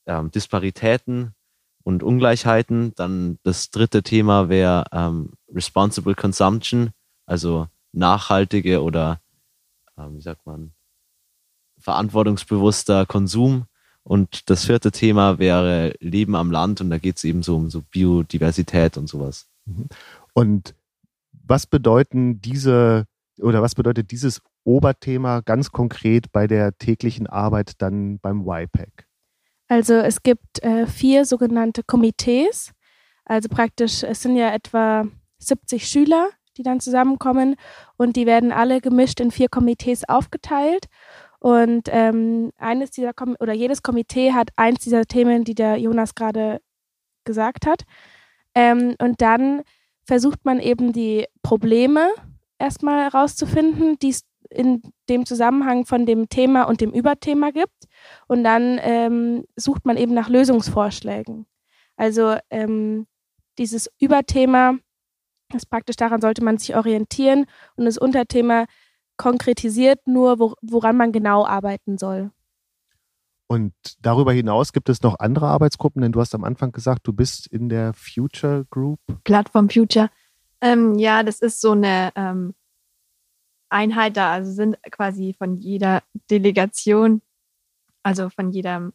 ähm, 0.07 0.31
Disparitäten 0.31 1.35
und 1.83 2.03
Ungleichheiten. 2.03 2.95
Dann 2.95 3.39
das 3.43 3.71
dritte 3.71 4.03
Thema 4.03 4.49
wäre 4.49 4.85
ähm, 4.93 5.33
Responsible 5.53 6.15
Consumption, 6.15 6.91
also 7.27 7.69
nachhaltige 7.93 8.83
oder, 8.83 9.21
ähm, 9.99 10.17
wie 10.17 10.23
sagt 10.23 10.47
man, 10.47 10.73
verantwortungsbewusster 11.81 13.07
Konsum. 13.07 13.65
Und 14.03 14.49
das 14.51 14.65
vierte 14.65 14.93
Thema 14.93 15.39
wäre 15.39 15.95
Leben 16.01 16.35
am 16.35 16.51
Land 16.51 16.81
und 16.81 16.91
da 16.91 16.99
geht 16.99 17.17
es 17.19 17.25
eben 17.25 17.43
so 17.43 17.57
um 17.57 17.71
so 17.71 17.83
Biodiversität 17.83 18.97
und 18.97 19.09
sowas. 19.09 19.49
Mhm. 19.67 19.89
Und 20.33 20.75
was 21.47 21.67
bedeuten 21.67 22.41
diese 22.41 23.07
oder 23.41 23.63
was 23.63 23.75
bedeutet 23.75 24.11
dieses 24.11 24.41
Oberthema 24.65 25.41
ganz 25.41 25.73
konkret 25.73 26.33
bei 26.33 26.47
der 26.47 26.77
täglichen 26.79 27.27
Arbeit 27.27 27.73
dann 27.79 28.19
beim 28.19 28.47
YPAC? 28.47 29.07
Also 29.69 29.95
es 29.95 30.23
gibt 30.23 30.63
äh, 30.63 30.87
vier 30.87 31.25
sogenannte 31.25 31.83
Komitees. 31.83 32.73
Also 33.25 33.49
praktisch, 33.49 34.03
es 34.03 34.23
sind 34.23 34.37
ja 34.37 34.53
etwa 34.53 35.07
70 35.39 35.87
Schüler, 35.87 36.31
die 36.57 36.63
dann 36.63 36.81
zusammenkommen 36.81 37.57
und 37.97 38.17
die 38.17 38.27
werden 38.27 38.53
alle 38.53 38.81
gemischt 38.81 39.21
in 39.21 39.31
vier 39.31 39.49
Komitees 39.49 40.09
aufgeteilt. 40.09 40.87
Und 41.41 41.89
ähm, 41.91 42.53
eines 42.59 42.91
dieser 42.91 43.13
Kom 43.15 43.35
oder 43.41 43.55
jedes 43.55 43.83
Komitee 43.83 44.33
hat 44.33 44.51
eins 44.57 44.85
dieser 44.85 45.07
Themen, 45.07 45.45
die 45.45 45.55
der 45.55 45.79
Jonas 45.79 46.15
gerade 46.15 46.61
gesagt 47.25 47.67
hat. 47.67 47.83
Ähm, 48.55 48.95
und 49.01 49.21
dann 49.23 49.63
versucht 50.05 50.45
man 50.45 50.61
eben 50.61 50.93
die 50.93 51.27
Probleme 51.43 52.11
erstmal 52.59 53.05
herauszufinden, 53.05 53.99
die 53.99 54.11
es 54.11 54.25
in 54.51 54.83
dem 55.09 55.25
Zusammenhang 55.25 55.87
von 55.87 56.07
dem 56.07 56.29
Thema 56.29 56.65
und 56.65 56.81
dem 56.81 56.91
Überthema 56.91 57.51
gibt. 57.53 57.87
Und 58.27 58.45
dann 58.45 58.79
ähm, 58.83 59.45
sucht 59.57 59.87
man 59.87 59.97
eben 59.97 60.13
nach 60.13 60.29
Lösungsvorschlägen. 60.29 61.47
Also 61.97 62.37
ähm, 62.51 63.07
dieses 63.59 63.91
Überthema, 63.99 64.75
das 65.51 65.67
praktisch 65.67 65.97
daran 65.97 66.21
sollte 66.21 66.43
man 66.43 66.59
sich 66.59 66.77
orientieren 66.77 67.47
und 67.77 67.85
das 67.85 67.99
Unterthema 67.99 68.67
konkretisiert 69.21 70.07
nur, 70.07 70.39
wo, 70.39 70.55
woran 70.63 70.97
man 70.97 71.13
genau 71.13 71.45
arbeiten 71.45 71.99
soll. 71.99 72.31
Und 73.49 73.75
darüber 74.01 74.33
hinaus 74.33 74.73
gibt 74.73 74.89
es 74.89 75.03
noch 75.03 75.19
andere 75.19 75.47
Arbeitsgruppen, 75.49 76.01
denn 76.01 76.13
du 76.13 76.21
hast 76.21 76.35
am 76.35 76.43
Anfang 76.43 76.73
gesagt, 76.73 77.07
du 77.07 77.13
bist 77.13 77.47
in 77.49 77.69
der 77.69 77.93
Future 77.93 78.65
Group. 78.71 78.99
Plattform 79.25 79.69
Future. 79.69 80.09
Ähm, 80.63 80.99
ja, 80.99 81.23
das 81.23 81.41
ist 81.41 81.61
so 81.61 81.73
eine 81.73 82.13
ähm, 82.17 82.55
Einheit 83.69 84.17
da, 84.17 84.33
also 84.33 84.53
sind 84.53 84.79
quasi 84.91 85.35
von 85.37 85.57
jeder 85.57 86.03
Delegation, 86.31 87.21
also 88.03 88.31
von 88.31 88.51
jeder 88.51 88.91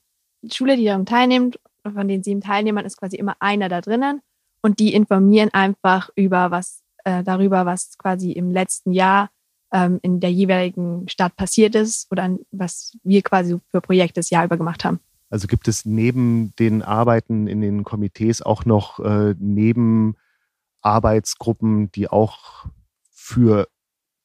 Schule, 0.51 0.75
die 0.75 0.85
daran 0.85 1.05
teilnimmt, 1.05 1.59
von 1.83 2.07
den 2.07 2.23
sieben 2.23 2.41
Teilnehmern 2.41 2.85
ist 2.85 2.97
quasi 2.97 3.17
immer 3.17 3.35
einer 3.39 3.69
da 3.69 3.79
drinnen 3.79 4.21
und 4.63 4.79
die 4.79 4.95
informieren 4.95 5.49
einfach 5.53 6.09
über 6.15 6.49
was, 6.49 6.81
äh, 7.03 7.23
darüber, 7.23 7.67
was 7.67 7.99
quasi 7.99 8.31
im 8.31 8.49
letzten 8.49 8.91
Jahr 8.91 9.29
ähm, 9.75 9.99
in 10.01 10.19
der 10.21 10.31
jeweiligen 10.31 11.07
Stadt 11.09 11.35
passiert 11.35 11.75
ist 11.75 12.09
oder 12.09 12.37
was 12.51 12.97
wir 13.03 13.21
quasi 13.21 13.59
für 13.69 13.81
Projekte 13.81 14.21
das 14.21 14.29
Jahr 14.29 14.45
über 14.45 14.55
gemacht 14.55 14.85
haben. 14.85 15.01
Also 15.29 15.47
gibt 15.47 15.67
es 15.67 15.83
neben 15.83 16.55
den 16.55 16.81
Arbeiten 16.81 17.47
in 17.47 17.59
den 17.59 17.83
Komitees 17.83 18.41
auch 18.41 18.63
noch 18.63 19.01
äh, 19.01 19.35
Nebenarbeitsgruppen, 19.37 21.91
die 21.91 22.07
auch 22.07 22.67
für 23.11 23.67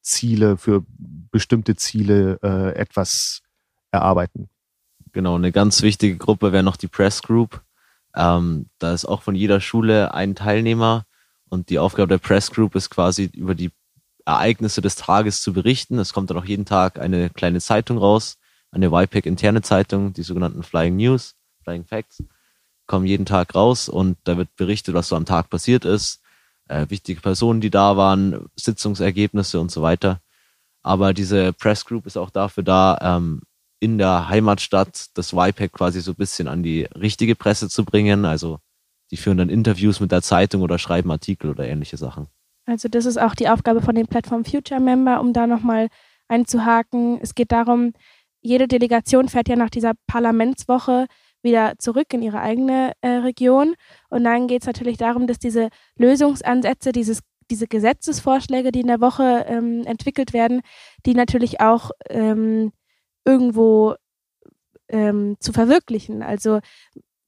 Ziele, 0.01 0.55
für 0.55 0.85
bestimmte 0.87 1.75
Ziele 1.75 2.39
äh, 2.41 2.73
etwas 2.75 3.41
erarbeiten? 3.91 4.47
Genau, 5.11 5.35
eine 5.35 5.51
ganz 5.51 5.81
wichtige 5.81 6.15
Gruppe 6.15 6.53
wäre 6.53 6.63
noch 6.63 6.77
die 6.77 6.87
Press 6.87 7.21
Group. 7.21 7.61
Ähm, 8.15 8.69
da 8.79 8.93
ist 8.93 9.03
auch 9.03 9.21
von 9.21 9.35
jeder 9.35 9.59
Schule 9.59 10.13
ein 10.13 10.35
Teilnehmer 10.35 11.05
und 11.49 11.69
die 11.69 11.79
Aufgabe 11.79 12.07
der 12.07 12.19
Press 12.19 12.51
Group 12.51 12.75
ist 12.75 12.89
quasi 12.89 13.29
über 13.33 13.53
die 13.53 13.71
Ereignisse 14.25 14.81
des 14.81 14.95
Tages 14.95 15.41
zu 15.41 15.53
berichten. 15.53 15.99
Es 15.99 16.13
kommt 16.13 16.29
dann 16.29 16.37
auch 16.37 16.45
jeden 16.45 16.65
Tag 16.65 16.99
eine 16.99 17.29
kleine 17.29 17.59
Zeitung 17.59 17.97
raus, 17.97 18.37
eine 18.71 18.87
YPAC 18.87 19.25
interne 19.25 19.61
Zeitung, 19.61 20.13
die 20.13 20.23
sogenannten 20.23 20.63
Flying 20.63 20.95
News, 20.95 21.35
Flying 21.63 21.85
Facts, 21.85 22.23
kommen 22.87 23.05
jeden 23.05 23.25
Tag 23.25 23.55
raus 23.55 23.89
und 23.89 24.17
da 24.23 24.37
wird 24.37 24.55
berichtet, 24.55 24.93
was 24.93 25.07
so 25.07 25.15
am 25.15 25.25
Tag 25.25 25.49
passiert 25.49 25.85
ist, 25.85 26.21
äh, 26.67 26.85
wichtige 26.89 27.21
Personen, 27.21 27.61
die 27.61 27.69
da 27.69 27.97
waren, 27.97 28.49
Sitzungsergebnisse 28.55 29.59
und 29.59 29.71
so 29.71 29.81
weiter. 29.81 30.21
Aber 30.83 31.13
diese 31.13 31.53
Press 31.53 31.85
Group 31.85 32.05
ist 32.05 32.17
auch 32.17 32.29
dafür 32.29 32.63
da, 32.63 32.97
ähm, 33.01 33.41
in 33.79 33.97
der 33.97 34.29
Heimatstadt 34.29 35.07
das 35.15 35.33
YPAC 35.33 35.73
quasi 35.73 36.01
so 36.01 36.11
ein 36.11 36.15
bisschen 36.15 36.47
an 36.47 36.63
die 36.63 36.83
richtige 36.83 37.35
Presse 37.35 37.67
zu 37.67 37.83
bringen. 37.83 38.25
Also 38.25 38.59
die 39.09 39.17
führen 39.17 39.37
dann 39.37 39.49
Interviews 39.49 39.99
mit 39.99 40.11
der 40.11 40.21
Zeitung 40.21 40.61
oder 40.61 40.77
schreiben 40.79 41.11
Artikel 41.11 41.49
oder 41.49 41.67
ähnliche 41.67 41.97
Sachen. 41.97 42.27
Also 42.71 42.87
das 42.87 43.05
ist 43.05 43.17
auch 43.17 43.35
die 43.35 43.49
Aufgabe 43.49 43.81
von 43.81 43.95
den 43.95 44.07
Plattform 44.07 44.45
Future 44.45 44.79
Member, 44.79 45.19
um 45.19 45.33
da 45.33 45.45
nochmal 45.45 45.89
einzuhaken. 46.29 47.19
Es 47.21 47.35
geht 47.35 47.51
darum, 47.51 47.91
jede 48.39 48.69
Delegation 48.69 49.27
fährt 49.27 49.49
ja 49.49 49.57
nach 49.57 49.69
dieser 49.69 49.91
Parlamentswoche 50.07 51.07
wieder 51.41 51.73
zurück 51.79 52.13
in 52.13 52.21
ihre 52.21 52.39
eigene 52.39 52.93
äh, 53.01 53.09
Region. 53.09 53.75
Und 54.09 54.23
dann 54.23 54.47
geht 54.47 54.61
es 54.61 54.67
natürlich 54.67 54.95
darum, 54.97 55.27
dass 55.27 55.37
diese 55.37 55.67
Lösungsansätze, 55.97 56.93
dieses, 56.93 57.19
diese 57.49 57.67
Gesetzesvorschläge, 57.67 58.71
die 58.71 58.79
in 58.79 58.87
der 58.87 59.01
Woche 59.01 59.43
ähm, 59.49 59.83
entwickelt 59.85 60.31
werden, 60.31 60.61
die 61.05 61.13
natürlich 61.13 61.59
auch 61.59 61.91
ähm, 62.07 62.71
irgendwo 63.25 63.95
ähm, 64.87 65.35
zu 65.41 65.51
verwirklichen. 65.51 66.23
Also 66.23 66.61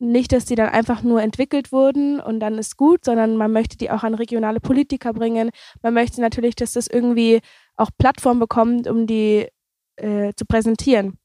nicht, 0.04 0.32
dass 0.32 0.46
die 0.46 0.56
dann 0.56 0.70
einfach 0.70 1.02
nur 1.02 1.22
entwickelt 1.22 1.72
wurden 1.72 2.20
und 2.20 2.40
dann 2.40 2.58
ist 2.58 2.78
gut, 2.78 3.06
sondern 3.06 3.38
man 3.38 3.52
möchte 3.52 3.78
die 3.78 3.90
auch 3.90 4.04
an 4.04 4.14
regionale 4.14 4.60
Politiker 4.60 5.14
bringen. 5.14 5.50
Man 5.82 5.94
möchte 5.94 6.22
natürlich, 6.22 6.56
dass 6.56 6.74
das 6.74 6.88
irgendwie 6.88 7.40
auch 7.76 7.90
Plattform 7.98 8.40
bekommt, 8.40 8.88
um 8.88 9.08
die 9.08 9.48
äh, 9.96 10.34
zu 10.36 10.46
präsentieren. 10.46 11.18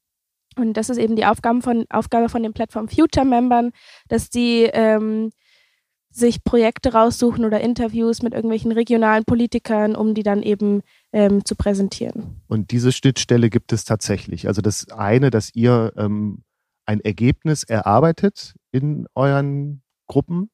Und 0.57 0.75
das 0.77 0.91
ist 0.91 0.99
eben 0.99 1.17
die 1.17 1.27
Aufgabe 1.27 1.63
von, 1.63 1.85
Aufgabe 1.91 2.29
von 2.29 2.43
den 2.43 2.53
Plattform 2.53 2.89
Future 2.89 3.27
Membern, 3.27 3.71
dass 4.09 4.31
die 4.31 4.65
ähm, 4.73 5.31
sich 6.11 6.43
Projekte 6.43 6.93
raussuchen 6.93 7.45
oder 7.45 7.61
Interviews 7.61 8.23
mit 8.23 8.33
irgendwelchen 8.33 8.73
regionalen 8.73 9.25
Politikern, 9.25 9.95
um 9.95 10.15
die 10.15 10.23
dann 10.23 10.43
eben 10.43 10.83
ähm, 11.13 11.45
zu 11.45 11.55
präsentieren. 11.55 12.41
Und 12.49 12.71
diese 12.71 12.93
Schnittstelle 12.93 13.51
gibt 13.51 13.73
es 13.73 13.85
tatsächlich. 13.85 14.49
Also 14.49 14.63
das 14.63 14.91
eine, 14.91 15.31
dass 15.31 15.55
ihr 15.55 15.93
ähm, 15.97 16.43
ein 16.87 17.01
Ergebnis 17.01 17.63
erarbeitet 17.65 18.55
in 18.71 19.07
euren 19.15 19.83
Gruppen. 20.07 20.51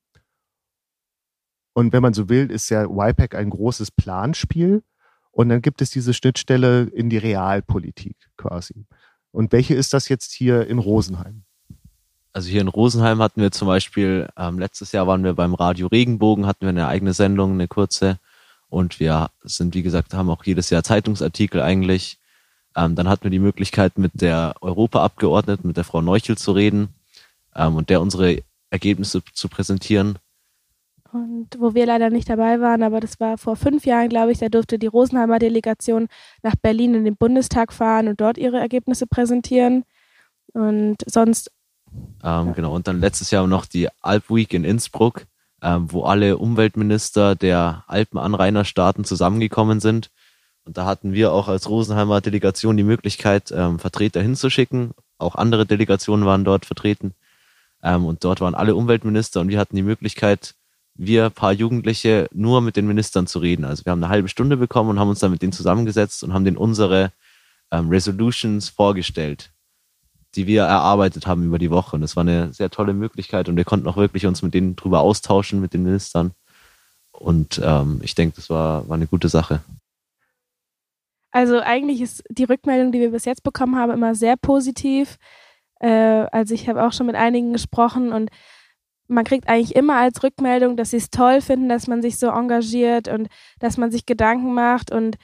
Und 1.73 1.93
wenn 1.93 2.03
man 2.03 2.15
so 2.15 2.29
will, 2.29 2.51
ist 2.51 2.71
ja 2.71 2.85
YPAC 2.85 3.35
ein 3.35 3.51
großes 3.51 3.91
Planspiel. 3.91 4.83
Und 5.31 5.49
dann 5.49 5.63
gibt 5.63 5.83
es 5.83 5.91
diese 5.91 6.15
Schnittstelle 6.15 6.83
in 6.83 7.11
die 7.11 7.19
Realpolitik 7.19 8.17
quasi. 8.37 8.87
Und 9.33 9.51
welche 9.51 9.75
ist 9.75 9.93
das 9.93 10.09
jetzt 10.09 10.33
hier 10.33 10.67
in 10.69 10.79
Rosenheim? 10.79 11.43
Also 12.33 12.49
hier 12.49 12.61
in 12.61 12.69
Rosenheim 12.69 13.21
hatten 13.21 13.41
wir 13.41 13.51
zum 13.51 13.67
Beispiel, 13.67 14.29
ähm, 14.37 14.59
letztes 14.59 14.93
Jahr 14.93 15.07
waren 15.07 15.25
wir 15.25 15.35
beim 15.35 15.55
Radio 15.55 15.89
Regenbogen, 15.89 16.47
hatten 16.47 16.63
wir 16.63 16.69
eine 16.69 16.87
eigene 16.87 17.13
Sendung, 17.13 17.53
eine 17.53 17.69
kurze. 17.69 18.19
Und 18.69 19.01
wir 19.01 19.31
sind, 19.43 19.75
wie 19.75 19.83
gesagt, 19.83 20.15
haben 20.15 20.31
auch 20.31 20.45
jedes 20.45 20.71
Jahr 20.71 20.85
Zeitungsartikel 20.85 21.61
eigentlich 21.61 22.19
ähm, 22.77 22.95
dann 22.95 23.09
hatten 23.09 23.25
wir 23.25 23.31
die 23.31 23.39
Möglichkeit, 23.39 23.99
mit 23.99 24.21
der 24.21 24.55
Europaabgeordneten, 24.61 25.67
mit 25.67 25.77
der 25.77 25.85
Frau 25.85 26.01
Neuchel 26.01 26.37
zu 26.37 26.53
reden 26.53 26.89
ähm, 27.57 27.77
und 27.77 27.91
der 27.91 28.01
unsere 28.01 28.43
Ergebnisse 28.71 29.23
zu 29.33 29.49
präsentieren. 29.49 30.19
Und 31.13 31.49
wo 31.59 31.75
wir 31.75 31.87
leider 31.87 32.11
nicht 32.11 32.29
dabei 32.29 32.61
waren, 32.61 32.83
aber 32.83 32.99
das 32.99 33.21
war 33.21 33.39
vor 33.39 33.55
fünf 33.55 33.87
Jahren, 33.87 34.09
glaube 34.09 34.33
ich, 34.33 34.39
da 34.39 34.49
durfte 34.49 34.81
die 34.81 34.89
Rosenheimer 34.89 35.39
Delegation 35.39 36.09
nach 36.43 36.57
Berlin 36.57 36.95
in 36.95 37.05
den 37.05 37.17
Bundestag 37.17 37.73
fahren 37.73 38.09
und 38.09 38.21
dort 38.21 38.37
ihre 38.37 38.59
Ergebnisse 38.59 39.07
präsentieren. 39.07 39.85
Und 40.53 40.97
sonst. 41.07 41.53
Ähm, 41.93 41.99
ja. 42.23 42.53
Genau, 42.57 42.75
und 42.75 42.89
dann 42.89 43.01
letztes 43.01 43.31
Jahr 43.31 43.47
noch 43.47 43.67
die 43.67 43.89
Alp 44.01 44.29
Week 44.29 44.53
in 44.53 44.65
Innsbruck, 44.65 45.27
ähm, 45.63 45.93
wo 45.93 46.03
alle 46.03 46.37
Umweltminister 46.37 47.37
der 47.37 47.85
Alpenanrainerstaaten 47.87 49.05
zusammengekommen 49.05 49.79
sind 49.79 50.11
und 50.65 50.79
da 50.79 50.87
hatten 50.87 51.13
wir 51.13 51.33
auch 51.33 51.49
als 51.49 51.69
Rosenheimer 51.69 52.21
Delegation 52.21 52.77
die 52.77 52.85
Möglichkeit, 52.85 53.53
ähm, 53.55 53.79
Vertreter 53.79 54.23
hinzuschicken. 54.23 54.93
Auch 55.19 55.35
andere 55.35 55.67
Delegationen 55.67 56.25
waren 56.25 56.45
dort 56.45 56.65
vertreten. 56.65 57.15
Ähm, 57.85 58.07
und 58.07 58.25
dort 58.25 58.41
waren 58.41 58.55
alle 58.55 58.75
Umweltminister 58.75 59.41
und 59.41 59.49
wir 59.49 59.59
hatten 59.59 59.77
die 59.77 59.83
Möglichkeit, 59.83 60.55
wir 60.95 61.29
paar 61.31 61.53
Jugendliche 61.53 62.29
nur 62.33 62.61
mit 62.61 62.77
den 62.77 62.87
Ministern 62.87 63.27
zu 63.27 63.39
reden. 63.41 63.65
Also 63.65 63.85
wir 63.85 63.93
haben 63.93 64.03
eine 64.03 64.13
halbe 64.13 64.29
Stunde 64.29 64.57
bekommen 64.57 64.91
und 64.91 64.99
haben 64.99 65.11
uns 65.11 65.19
dann 65.19 65.31
mit 65.31 65.43
denen 65.43 65.53
zusammengesetzt 65.53 66.25
und 66.25 66.33
haben 66.33 66.45
denen 66.45 66.57
unsere 66.57 67.13
ähm, 67.71 67.89
Resolutions 67.91 68.69
vorgestellt, 68.69 69.51
die 70.35 70.47
wir 70.47 70.63
erarbeitet 70.63 71.27
haben 71.27 71.45
über 71.45 71.59
die 71.59 71.71
Woche. 71.71 71.97
Und 71.97 72.03
das 72.03 72.17
war 72.17 72.23
eine 72.23 72.53
sehr 72.53 72.71
tolle 72.71 72.95
Möglichkeit 72.95 73.49
und 73.49 73.57
wir 73.57 73.65
konnten 73.65 73.89
auch 73.89 73.97
wirklich 73.97 74.27
uns 74.27 74.43
mit 74.43 74.55
denen 74.55 74.77
drüber 74.77 75.01
austauschen, 75.01 75.61
mit 75.61 75.75
den 75.75 75.83
Ministern. 75.83 76.33
Und 77.13 77.61
ähm, 77.63 78.01
ich 78.03 78.15
denke, 78.15 78.37
das 78.37 78.49
war, 78.49 78.89
war 78.89 78.97
eine 78.97 79.07
gute 79.07 79.29
Sache. 79.29 79.61
Also 81.33 81.59
eigentlich 81.59 82.01
ist 82.01 82.23
die 82.31 82.45
Rückmeldung, 82.45 82.93
die 82.93 83.01
wir 83.01 83.11
bis 83.11 83.25
jetzt 83.25 83.43
bekommen 83.43 83.77
haben, 83.77 83.93
immer 83.93 84.15
sehr 84.15 84.37
positiv. 84.37 85.19
Äh, 85.85 86.27
also 86.33 86.55
ich 86.55 86.69
habe 86.69 86.85
auch 86.85 86.93
schon 86.93 87.07
mit 87.07 87.17
einigen 87.17 87.53
gesprochen 87.53 88.13
und 88.13 88.31
man 89.07 89.25
kriegt 89.25 89.49
eigentlich 89.49 89.77
immer 89.77 89.97
als 89.97 90.23
Rückmeldung, 90.23 90.77
dass 90.77 90.91
sie 90.91 90.97
es 90.97 91.11
toll 91.11 91.43
finden, 91.43 91.69
dass 91.69 91.87
man 91.87 92.01
sich 92.01 92.19
so 92.19 92.29
engagiert 92.29 93.07
und 93.07 93.29
dass 93.59 93.77
man 93.77 93.91
sich 93.91 94.07
Gedanken 94.07 94.55
macht. 94.55 94.91
Und 94.91 95.17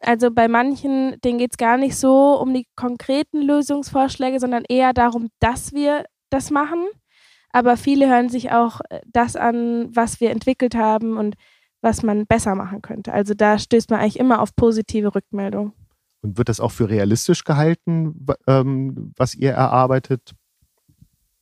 also 0.00 0.30
bei 0.30 0.48
manchen, 0.48 1.20
denen 1.20 1.38
geht 1.38 1.52
es 1.52 1.58
gar 1.58 1.76
nicht 1.76 1.96
so 1.96 2.40
um 2.40 2.54
die 2.54 2.66
konkreten 2.74 3.42
Lösungsvorschläge, 3.42 4.40
sondern 4.40 4.64
eher 4.66 4.94
darum, 4.94 5.28
dass 5.40 5.74
wir 5.74 6.04
das 6.30 6.50
machen. 6.50 6.86
Aber 7.52 7.76
viele 7.76 8.08
hören 8.08 8.30
sich 8.30 8.50
auch 8.50 8.80
äh, 8.88 9.00
das 9.06 9.36
an, 9.36 9.94
was 9.94 10.20
wir 10.20 10.30
entwickelt 10.30 10.74
haben 10.74 11.18
und 11.18 11.34
was 11.82 12.02
man 12.02 12.26
besser 12.26 12.54
machen 12.54 12.80
könnte. 12.80 13.12
Also 13.12 13.34
da 13.34 13.58
stößt 13.58 13.90
man 13.90 14.00
eigentlich 14.00 14.18
immer 14.18 14.40
auf 14.40 14.56
positive 14.56 15.14
Rückmeldungen. 15.14 15.72
Und 16.20 16.36
wird 16.36 16.48
das 16.48 16.60
auch 16.60 16.72
für 16.72 16.88
realistisch 16.88 17.44
gehalten, 17.44 18.26
ähm, 18.46 19.12
was 19.16 19.34
ihr 19.34 19.52
erarbeitet? 19.52 20.34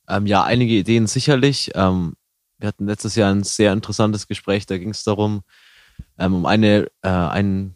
Ähm, 0.07 0.25
ja, 0.25 0.43
einige 0.43 0.73
Ideen 0.73 1.07
sicherlich. 1.07 1.71
Ähm, 1.73 2.13
wir 2.59 2.67
hatten 2.67 2.87
letztes 2.87 3.15
Jahr 3.15 3.31
ein 3.31 3.43
sehr 3.43 3.73
interessantes 3.73 4.27
Gespräch, 4.27 4.65
da 4.65 4.77
ging 4.77 4.89
es 4.89 5.03
darum, 5.03 5.41
ähm, 6.17 6.35
um 6.35 6.45
eine, 6.45 6.89
äh, 7.01 7.09
ein 7.09 7.75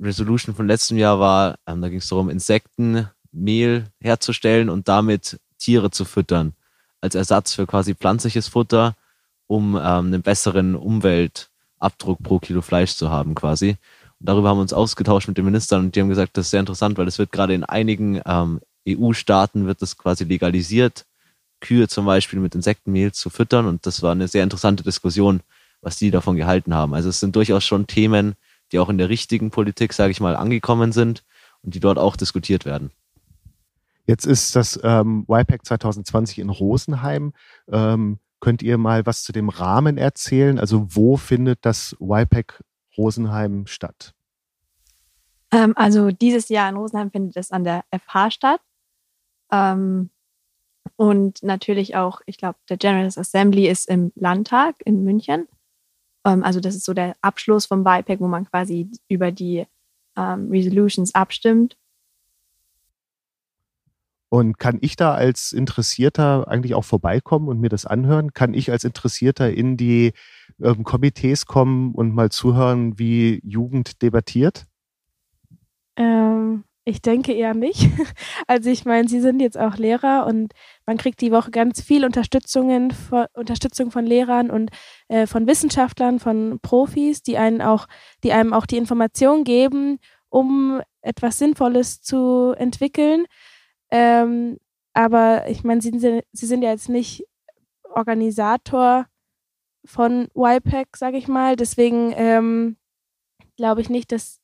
Resolution 0.00 0.54
von 0.54 0.66
letztem 0.66 0.96
Jahr 0.96 1.18
war, 1.18 1.58
ähm, 1.66 1.82
da 1.82 1.88
ging 1.88 1.98
es 1.98 2.08
darum, 2.08 2.30
Insektenmehl 2.30 3.86
herzustellen 4.00 4.70
und 4.70 4.88
damit 4.88 5.40
Tiere 5.58 5.90
zu 5.90 6.04
füttern, 6.04 6.54
als 7.00 7.14
Ersatz 7.14 7.54
für 7.54 7.66
quasi 7.66 7.94
pflanzliches 7.94 8.48
Futter, 8.48 8.96
um 9.46 9.76
ähm, 9.76 9.82
einen 9.82 10.22
besseren 10.22 10.74
Umwelt 10.76 11.50
Abdruck 11.78 12.22
pro 12.22 12.38
Kilo 12.38 12.62
Fleisch 12.62 12.94
zu 12.94 13.10
haben 13.10 13.34
quasi. 13.34 13.76
Darüber 14.20 14.48
haben 14.48 14.58
wir 14.58 14.62
uns 14.62 14.72
ausgetauscht 14.72 15.28
mit 15.28 15.38
den 15.38 15.44
Ministern 15.44 15.86
und 15.86 15.94
die 15.94 16.00
haben 16.00 16.08
gesagt, 16.08 16.36
das 16.36 16.46
ist 16.46 16.50
sehr 16.50 16.60
interessant, 16.60 16.98
weil 16.98 17.06
es 17.06 17.18
wird 17.18 17.30
gerade 17.30 17.54
in 17.54 17.64
einigen 17.64 18.20
ähm, 18.26 18.60
EU-Staaten 18.88 19.66
wird 19.66 19.82
das 19.82 19.96
quasi 19.96 20.24
legalisiert, 20.24 21.04
Kühe 21.60 21.88
zum 21.88 22.06
Beispiel 22.06 22.40
mit 22.40 22.54
Insektenmehl 22.54 23.12
zu 23.12 23.30
füttern 23.30 23.66
und 23.66 23.86
das 23.86 24.02
war 24.02 24.12
eine 24.12 24.28
sehr 24.28 24.44
interessante 24.44 24.82
Diskussion, 24.82 25.40
was 25.80 25.96
die 25.96 26.10
davon 26.10 26.36
gehalten 26.36 26.74
haben. 26.74 26.94
Also 26.94 27.08
es 27.08 27.20
sind 27.20 27.36
durchaus 27.36 27.64
schon 27.64 27.86
Themen, 27.86 28.34
die 28.72 28.78
auch 28.78 28.88
in 28.88 28.98
der 28.98 29.08
richtigen 29.08 29.50
Politik, 29.50 29.92
sage 29.92 30.10
ich 30.10 30.20
mal, 30.20 30.36
angekommen 30.36 30.92
sind 30.92 31.24
und 31.62 31.74
die 31.74 31.80
dort 31.80 31.98
auch 31.98 32.16
diskutiert 32.16 32.64
werden. 32.64 32.90
Jetzt 34.06 34.26
ist 34.26 34.56
das 34.56 34.80
ähm, 34.82 35.26
YPAC 35.28 35.66
2020 35.66 36.38
in 36.38 36.48
Rosenheim. 36.48 37.34
Ähm, 37.70 38.18
könnt 38.40 38.62
ihr 38.62 38.78
mal 38.78 39.04
was 39.04 39.22
zu 39.22 39.32
dem 39.32 39.48
Rahmen 39.48 39.98
erzählen? 39.98 40.58
Also 40.58 40.86
wo 40.90 41.16
findet 41.16 41.58
das 41.62 41.94
YPAC 42.00 42.62
Rosenheim 42.98 43.66
statt? 43.66 44.14
Ähm, 45.50 45.72
also 45.76 46.10
dieses 46.10 46.48
Jahr 46.48 46.68
in 46.68 46.76
Rosenheim 46.76 47.10
findet 47.10 47.36
es 47.36 47.50
an 47.50 47.64
der 47.64 47.84
FH 47.90 48.30
statt. 48.32 48.60
Ähm, 49.50 50.10
und 50.96 51.42
natürlich 51.42 51.96
auch, 51.96 52.20
ich 52.26 52.38
glaube, 52.38 52.58
der 52.68 52.76
General 52.76 53.06
Assembly 53.06 53.68
ist 53.68 53.88
im 53.88 54.12
Landtag 54.16 54.74
in 54.84 55.04
München. 55.04 55.46
Ähm, 56.24 56.42
also 56.42 56.60
das 56.60 56.74
ist 56.74 56.84
so 56.84 56.92
der 56.92 57.14
Abschluss 57.20 57.66
vom 57.66 57.84
BIPAC, 57.84 58.20
wo 58.20 58.28
man 58.28 58.46
quasi 58.46 58.90
über 59.08 59.30
die 59.30 59.66
ähm, 60.16 60.50
Resolutions 60.50 61.14
abstimmt. 61.14 61.76
Und 64.30 64.58
kann 64.58 64.78
ich 64.82 64.96
da 64.96 65.14
als 65.14 65.52
Interessierter 65.52 66.48
eigentlich 66.48 66.74
auch 66.74 66.84
vorbeikommen 66.84 67.48
und 67.48 67.60
mir 67.60 67.70
das 67.70 67.86
anhören? 67.86 68.34
Kann 68.34 68.52
ich 68.52 68.70
als 68.70 68.84
Interessierter 68.84 69.50
in 69.50 69.78
die 69.78 70.12
ähm, 70.62 70.84
Komitees 70.84 71.46
kommen 71.46 71.94
und 71.94 72.14
mal 72.14 72.30
zuhören, 72.30 72.98
wie 72.98 73.40
Jugend 73.44 74.02
debattiert? 74.02 74.66
Ähm, 75.96 76.64
ich 76.84 77.02
denke 77.02 77.32
eher 77.32 77.54
nicht. 77.54 77.90
Also 78.46 78.70
ich 78.70 78.86
meine, 78.86 79.08
Sie 79.08 79.20
sind 79.20 79.40
jetzt 79.40 79.58
auch 79.58 79.76
Lehrer 79.76 80.26
und 80.26 80.54
man 80.86 80.96
kriegt 80.96 81.20
die 81.20 81.32
Woche 81.32 81.50
ganz 81.50 81.82
viel 81.82 82.06
Unterstützungen, 82.06 82.92
von, 82.92 83.26
Unterstützung 83.34 83.90
von 83.90 84.06
Lehrern 84.06 84.50
und 84.50 84.70
äh, 85.08 85.26
von 85.26 85.46
Wissenschaftlern, 85.46 86.18
von 86.18 86.58
Profis, 86.62 87.22
die 87.22 87.36
einen 87.36 87.60
auch, 87.60 87.88
die 88.24 88.32
einem 88.32 88.54
auch 88.54 88.64
die 88.64 88.78
Information 88.78 89.44
geben, 89.44 89.98
um 90.30 90.80
etwas 91.02 91.38
Sinnvolles 91.38 92.00
zu 92.00 92.54
entwickeln. 92.56 93.26
Ähm, 93.90 94.56
aber 94.94 95.46
ich 95.48 95.62
meine, 95.62 95.82
Sie, 95.82 96.22
Sie 96.32 96.46
sind 96.46 96.62
ja 96.62 96.70
jetzt 96.70 96.88
nicht 96.88 97.24
Organisator 97.82 99.06
von 99.84 100.28
YPAC, 100.34 100.96
sage 100.96 101.16
ich 101.16 101.28
mal. 101.28 101.56
Deswegen 101.56 102.12
ähm, 102.16 102.76
glaube 103.56 103.80
ich 103.80 103.90
nicht, 103.90 104.12
dass 104.12 104.40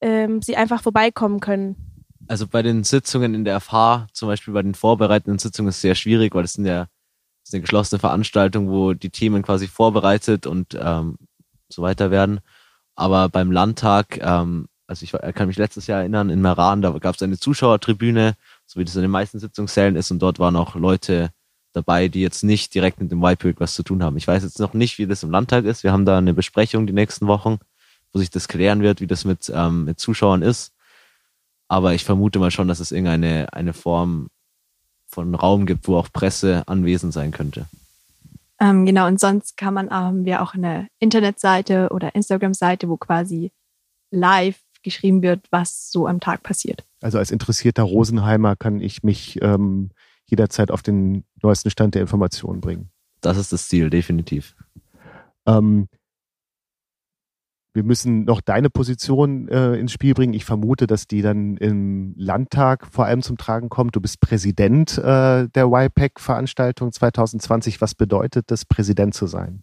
ähm, 0.00 0.42
sie 0.42 0.56
einfach 0.56 0.82
vorbeikommen 0.82 1.40
können. 1.40 2.04
Also 2.28 2.46
bei 2.46 2.62
den 2.62 2.84
Sitzungen 2.84 3.34
in 3.34 3.44
der 3.44 3.60
FH, 3.60 4.06
zum 4.12 4.28
Beispiel 4.28 4.54
bei 4.54 4.62
den 4.62 4.74
vorbereitenden 4.74 5.38
Sitzungen, 5.38 5.68
ist 5.68 5.76
es 5.76 5.82
sehr 5.82 5.94
schwierig, 5.94 6.34
weil 6.34 6.42
das 6.42 6.52
ist 6.52 6.64
eine 6.64 6.88
geschlossene 7.60 7.98
Veranstaltung, 7.98 8.68
wo 8.70 8.94
die 8.94 9.10
Themen 9.10 9.42
quasi 9.42 9.66
vorbereitet 9.66 10.46
und 10.46 10.78
ähm, 10.80 11.16
so 11.68 11.82
weiter 11.82 12.10
werden. 12.10 12.40
Aber 12.94 13.28
beim 13.28 13.50
Landtag, 13.50 14.18
ähm, 14.22 14.68
also 14.86 15.04
ich 15.04 15.12
kann 15.34 15.48
mich 15.48 15.56
letztes 15.56 15.86
Jahr 15.86 16.00
erinnern, 16.00 16.30
in 16.30 16.40
Meran, 16.40 16.82
da 16.82 16.90
gab 16.98 17.14
es 17.14 17.22
eine 17.22 17.38
Zuschauertribüne, 17.38 18.34
so 18.66 18.78
wie 18.78 18.84
das 18.84 18.96
in 18.96 19.02
den 19.02 19.10
meisten 19.10 19.38
Sitzungssälen 19.38 19.96
ist, 19.96 20.10
und 20.10 20.20
dort 20.20 20.38
waren 20.38 20.56
auch 20.56 20.74
Leute 20.74 21.30
dabei, 21.72 22.08
die 22.08 22.20
jetzt 22.20 22.42
nicht 22.42 22.74
direkt 22.74 23.00
mit 23.00 23.10
dem 23.10 23.22
YPIC 23.22 23.60
was 23.60 23.74
zu 23.74 23.82
tun 23.82 24.02
haben. 24.02 24.16
Ich 24.16 24.26
weiß 24.26 24.42
jetzt 24.42 24.58
noch 24.58 24.74
nicht, 24.74 24.98
wie 24.98 25.06
das 25.06 25.22
im 25.22 25.30
Landtag 25.30 25.64
ist. 25.64 25.84
Wir 25.84 25.92
haben 25.92 26.04
da 26.04 26.18
eine 26.18 26.34
Besprechung 26.34 26.86
die 26.86 26.92
nächsten 26.92 27.26
Wochen 27.26 27.58
wo 28.12 28.18
sich 28.18 28.30
das 28.30 28.48
klären 28.48 28.82
wird, 28.82 29.00
wie 29.00 29.06
das 29.06 29.24
mit, 29.24 29.50
ähm, 29.54 29.84
mit 29.84 29.98
Zuschauern 29.98 30.42
ist. 30.42 30.72
Aber 31.68 31.94
ich 31.94 32.04
vermute 32.04 32.38
mal 32.38 32.50
schon, 32.50 32.68
dass 32.68 32.80
es 32.80 32.92
irgendeine 32.92 33.52
eine 33.52 33.72
Form 33.72 34.28
von 35.06 35.34
Raum 35.34 35.66
gibt, 35.66 35.86
wo 35.88 35.96
auch 35.96 36.08
Presse 36.12 36.64
anwesend 36.66 37.12
sein 37.12 37.30
könnte. 37.30 37.66
Ähm, 38.60 38.84
genau, 38.84 39.06
und 39.06 39.18
sonst 39.18 39.56
kann 39.56 39.74
man, 39.74 39.90
haben 39.90 40.24
wir 40.24 40.42
auch 40.42 40.54
eine 40.54 40.88
Internetseite 40.98 41.88
oder 41.90 42.14
Instagram-Seite, 42.14 42.88
wo 42.88 42.96
quasi 42.96 43.52
live 44.10 44.58
geschrieben 44.82 45.22
wird, 45.22 45.40
was 45.50 45.90
so 45.90 46.06
am 46.06 46.20
Tag 46.20 46.42
passiert. 46.42 46.84
Also 47.00 47.18
als 47.18 47.30
interessierter 47.30 47.82
Rosenheimer 47.82 48.56
kann 48.56 48.80
ich 48.80 49.02
mich 49.02 49.40
ähm, 49.42 49.90
jederzeit 50.30 50.70
auf 50.70 50.82
den 50.82 51.24
neuesten 51.42 51.70
Stand 51.70 51.94
der 51.94 52.02
Informationen 52.02 52.60
bringen. 52.60 52.90
Das 53.20 53.36
ist 53.36 53.52
das 53.52 53.68
Ziel, 53.68 53.90
definitiv. 53.90 54.54
Ähm, 55.46 55.88
wir 57.72 57.84
müssen 57.84 58.24
noch 58.24 58.40
deine 58.40 58.68
Position 58.68 59.48
äh, 59.48 59.74
ins 59.74 59.92
Spiel 59.92 60.14
bringen. 60.14 60.34
Ich 60.34 60.44
vermute, 60.44 60.86
dass 60.86 61.06
die 61.06 61.22
dann 61.22 61.56
im 61.56 62.14
Landtag 62.16 62.86
vor 62.90 63.04
allem 63.04 63.22
zum 63.22 63.36
Tragen 63.38 63.68
kommt. 63.68 63.94
Du 63.94 64.00
bist 64.00 64.20
Präsident 64.20 64.98
äh, 64.98 65.48
der 65.48 65.66
YPEC-Veranstaltung 65.66 66.92
2020. 66.92 67.80
Was 67.80 67.94
bedeutet 67.94 68.50
das, 68.50 68.64
Präsident 68.64 69.14
zu 69.14 69.26
sein? 69.26 69.62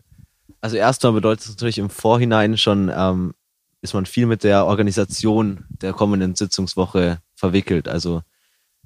Also 0.61 0.77
erstmal 0.77 1.11
bedeutet 1.11 1.45
es 1.45 1.49
natürlich 1.49 1.79
im 1.79 1.89
Vorhinein 1.89 2.57
schon, 2.57 2.89
ähm, 2.95 3.33
ist 3.81 3.93
man 3.93 4.05
viel 4.05 4.25
mit 4.25 4.43
der 4.43 4.65
Organisation 4.65 5.65
der 5.69 5.91
kommenden 5.91 6.35
Sitzungswoche 6.35 7.19
verwickelt. 7.35 7.89
Also 7.89 8.21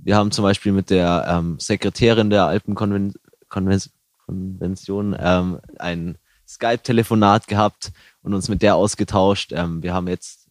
wir 0.04 0.16
haben 0.16 0.32
zum 0.32 0.44
Beispiel 0.44 0.72
mit 0.72 0.90
der 0.90 1.26
ähm, 1.28 1.60
Sekretärin 1.60 2.30
der 2.30 2.46
Alpenkonvention 2.46 5.16
ähm, 5.20 5.60
ein 5.80 6.18
Skype-Telefonat 6.48 7.48
gehabt 7.48 7.92
und 8.24 8.34
uns 8.34 8.50
mit 8.50 8.62
der 8.62 8.76
ausgetauscht. 8.76 9.52
Ähm, 9.54 9.84
wir 9.84 9.94
haben 9.94 10.08
jetzt 10.08 10.48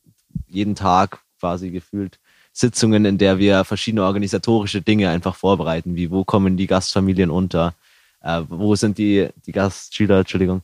jeden 0.47 0.75
Tag 0.75 1.21
quasi 1.39 1.71
gefühlt 1.71 2.19
Sitzungen, 2.53 3.05
in 3.05 3.19
der 3.19 3.39
wir 3.39 3.65
verschiedene 3.65 4.05
organisatorische 4.05 4.83
Dinge 4.83 5.11
einfach 5.11 5.37
vorbereiten, 5.37 5.97
wie 5.97 6.11
wo 6.11 6.25
kommen 6.25 6.57
die 6.57 6.67
Gastfamilien 6.67 7.31
unter, 7.31 7.75
äh, 8.23 8.43
wo 8.49 8.75
sind 8.75 8.99
die, 8.99 9.29
die 9.47 9.53
Gastschüler, 9.53 10.21
Entschuldigung, 10.21 10.63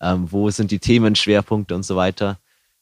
ähm, 0.00 0.30
wo 0.30 0.50
sind 0.50 0.70
die 0.70 0.78
Themenschwerpunkte 0.78 1.74
und 1.74 1.84
so 1.84 1.96
weiter. 1.96 2.38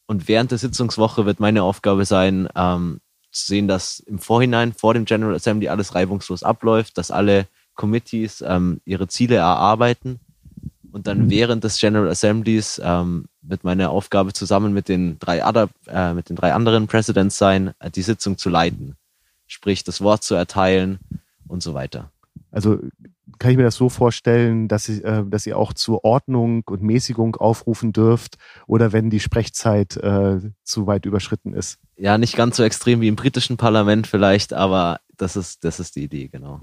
Und 0.06 0.28
während 0.28 0.52
der 0.52 0.58
Sitzungswoche 0.58 1.26
wird 1.26 1.40
meine 1.40 1.62
Aufgabe 1.62 2.04
sein, 2.04 2.48
ähm, 2.54 3.00
sehen, 3.44 3.68
dass 3.68 4.00
im 4.00 4.18
Vorhinein, 4.18 4.72
vor 4.72 4.94
dem 4.94 5.04
General 5.04 5.34
Assembly 5.34 5.68
alles 5.68 5.94
reibungslos 5.94 6.42
abläuft, 6.42 6.96
dass 6.96 7.10
alle 7.10 7.46
Committees 7.74 8.42
ähm, 8.46 8.80
ihre 8.84 9.08
Ziele 9.08 9.36
erarbeiten 9.36 10.20
und 10.96 11.06
dann 11.06 11.28
während 11.28 11.62
des 11.62 11.78
General 11.78 12.08
Assemblies 12.08 12.80
ähm, 12.82 13.26
wird 13.42 13.64
meine 13.64 13.90
Aufgabe 13.90 14.32
zusammen 14.32 14.72
mit 14.72 14.88
den 14.88 15.18
drei, 15.18 15.46
other, 15.46 15.68
äh, 15.88 16.14
mit 16.14 16.30
den 16.30 16.36
drei 16.36 16.54
anderen 16.54 16.86
Presidents 16.86 17.36
sein, 17.36 17.74
äh, 17.80 17.90
die 17.90 18.00
Sitzung 18.00 18.38
zu 18.38 18.48
leiten. 18.48 18.96
Sprich, 19.46 19.84
das 19.84 20.00
Wort 20.00 20.22
zu 20.22 20.34
erteilen 20.34 20.98
und 21.46 21.62
so 21.62 21.74
weiter. 21.74 22.12
Also 22.56 22.78
kann 23.38 23.50
ich 23.50 23.58
mir 23.58 23.64
das 23.64 23.74
so 23.74 23.90
vorstellen, 23.90 24.66
dass, 24.66 24.84
Sie, 24.84 25.02
äh, 25.02 25.26
dass 25.28 25.46
ihr 25.46 25.58
auch 25.58 25.74
zur 25.74 26.04
Ordnung 26.04 26.62
und 26.64 26.80
Mäßigung 26.80 27.36
aufrufen 27.36 27.92
dürft 27.92 28.36
oder 28.66 28.94
wenn 28.94 29.10
die 29.10 29.20
Sprechzeit 29.20 29.98
äh, 29.98 30.40
zu 30.64 30.86
weit 30.86 31.04
überschritten 31.04 31.52
ist? 31.52 31.78
Ja, 31.98 32.16
nicht 32.16 32.34
ganz 32.34 32.56
so 32.56 32.62
extrem 32.62 33.02
wie 33.02 33.08
im 33.08 33.16
britischen 33.16 33.58
Parlament 33.58 34.06
vielleicht, 34.06 34.54
aber 34.54 35.00
das 35.18 35.36
ist, 35.36 35.64
das 35.64 35.80
ist 35.80 35.96
die 35.96 36.04
Idee, 36.04 36.28
genau. 36.28 36.60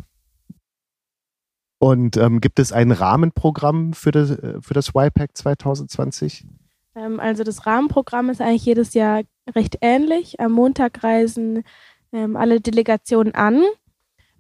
Und 1.77 2.17
ähm, 2.17 2.41
gibt 2.41 2.57
es 2.57 2.71
ein 2.71 2.91
Rahmenprogramm 2.91 3.93
für 3.93 4.09
das, 4.09 4.31
äh, 4.31 4.61
für 4.61 4.73
das 4.73 4.95
YPAC 4.95 5.37
2020? 5.37 6.47
Ähm, 6.95 7.19
also 7.19 7.43
das 7.43 7.67
Rahmenprogramm 7.67 8.31
ist 8.31 8.41
eigentlich 8.41 8.65
jedes 8.65 8.95
Jahr 8.95 9.21
recht 9.55 9.77
ähnlich. 9.81 10.39
Am 10.39 10.53
Montag 10.53 11.03
reisen 11.03 11.63
ähm, 12.11 12.35
alle 12.35 12.61
Delegationen 12.61 13.35
an 13.35 13.61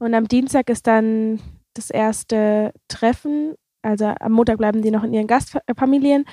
und 0.03 0.13
am 0.13 0.27
Dienstag 0.27 0.69
ist 0.69 0.85
dann 0.85 1.39
das 1.73 1.89
erste 1.89 2.73
Treffen. 2.89 3.55
Also 3.81 4.05
am 4.05 4.33
Montag 4.33 4.57
bleiben 4.57 4.81
die 4.81 4.91
noch 4.91 5.03
in 5.03 5.13
ihren 5.13 5.27
Gastfamilien 5.27 6.25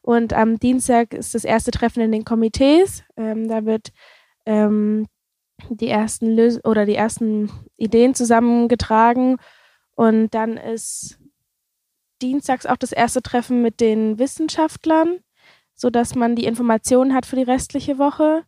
und 0.00 0.32
am 0.32 0.58
Dienstag 0.58 1.12
ist 1.12 1.34
das 1.34 1.44
erste 1.44 1.70
Treffen 1.70 2.00
in 2.00 2.10
den 2.10 2.24
Komitees. 2.24 3.04
Ähm, 3.18 3.46
da 3.46 3.66
wird 3.66 3.90
ähm, 4.46 5.06
die 5.68 5.88
ersten 5.88 6.34
Lös 6.34 6.64
oder 6.64 6.86
die 6.86 6.94
ersten 6.94 7.50
Ideen 7.76 8.14
zusammengetragen 8.14 9.36
und 9.94 10.32
dann 10.32 10.56
ist 10.56 11.18
dienstags 12.22 12.64
auch 12.64 12.78
das 12.78 12.92
erste 12.92 13.20
Treffen 13.20 13.60
mit 13.60 13.80
den 13.80 14.18
Wissenschaftlern, 14.18 15.18
sodass 15.74 16.14
man 16.14 16.34
die 16.34 16.46
Informationen 16.46 17.12
hat 17.12 17.26
für 17.26 17.36
die 17.36 17.42
restliche 17.42 17.98
Woche. 17.98 18.44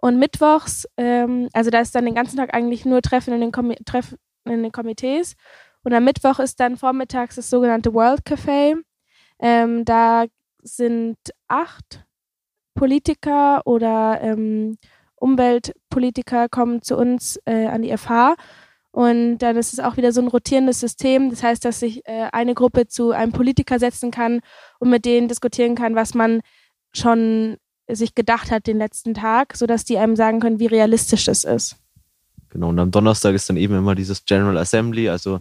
Und 0.00 0.18
mittwochs, 0.18 0.86
ähm, 0.96 1.48
also 1.52 1.70
da 1.70 1.80
ist 1.80 1.94
dann 1.94 2.04
den 2.04 2.14
ganzen 2.14 2.36
Tag 2.36 2.54
eigentlich 2.54 2.84
nur 2.84 3.02
Treffen 3.02 3.34
in 3.34 3.40
den, 3.40 3.52
Kom 3.52 3.74
Treffen 3.84 4.18
in 4.44 4.62
den 4.62 4.72
Komitees. 4.72 5.34
Und 5.82 5.92
am 5.92 6.04
Mittwoch 6.04 6.38
ist 6.38 6.60
dann 6.60 6.76
vormittags 6.76 7.36
das 7.36 7.50
sogenannte 7.50 7.92
World 7.94 8.20
Café. 8.24 8.76
Ähm, 9.40 9.84
da 9.84 10.26
sind 10.62 11.18
acht 11.48 12.04
Politiker 12.74 13.66
oder 13.66 14.20
ähm, 14.20 14.76
Umweltpolitiker 15.16 16.48
kommen 16.48 16.82
zu 16.82 16.96
uns 16.96 17.40
äh, 17.44 17.66
an 17.66 17.82
die 17.82 17.96
FH 17.96 18.36
und 18.98 19.38
dann 19.38 19.56
ist 19.56 19.72
es 19.72 19.80
auch 19.80 19.96
wieder 19.96 20.12
so 20.12 20.20
ein 20.20 20.28
rotierendes 20.28 20.80
System. 20.80 21.30
Das 21.30 21.42
heißt, 21.42 21.64
dass 21.64 21.80
sich 21.80 22.06
äh, 22.06 22.28
eine 22.32 22.54
Gruppe 22.54 22.88
zu 22.88 23.12
einem 23.12 23.32
Politiker 23.32 23.78
setzen 23.78 24.10
kann 24.10 24.40
und 24.78 24.90
mit 24.90 25.04
denen 25.04 25.28
diskutieren 25.28 25.74
kann, 25.74 25.94
was 25.94 26.14
man 26.14 26.40
schon 26.92 27.58
sich 27.90 28.14
gedacht 28.14 28.50
hat 28.50 28.66
den 28.66 28.78
letzten 28.78 29.14
Tag, 29.14 29.56
sodass 29.56 29.84
die 29.84 29.98
einem 29.98 30.16
sagen 30.16 30.40
können, 30.40 30.58
wie 30.58 30.66
realistisch 30.66 31.24
das 31.24 31.44
ist. 31.44 31.76
Genau, 32.50 32.68
und 32.68 32.78
am 32.78 32.90
Donnerstag 32.90 33.34
ist 33.34 33.48
dann 33.48 33.56
eben 33.56 33.74
immer 33.76 33.94
dieses 33.94 34.24
General 34.24 34.56
Assembly, 34.58 35.08
also 35.08 35.40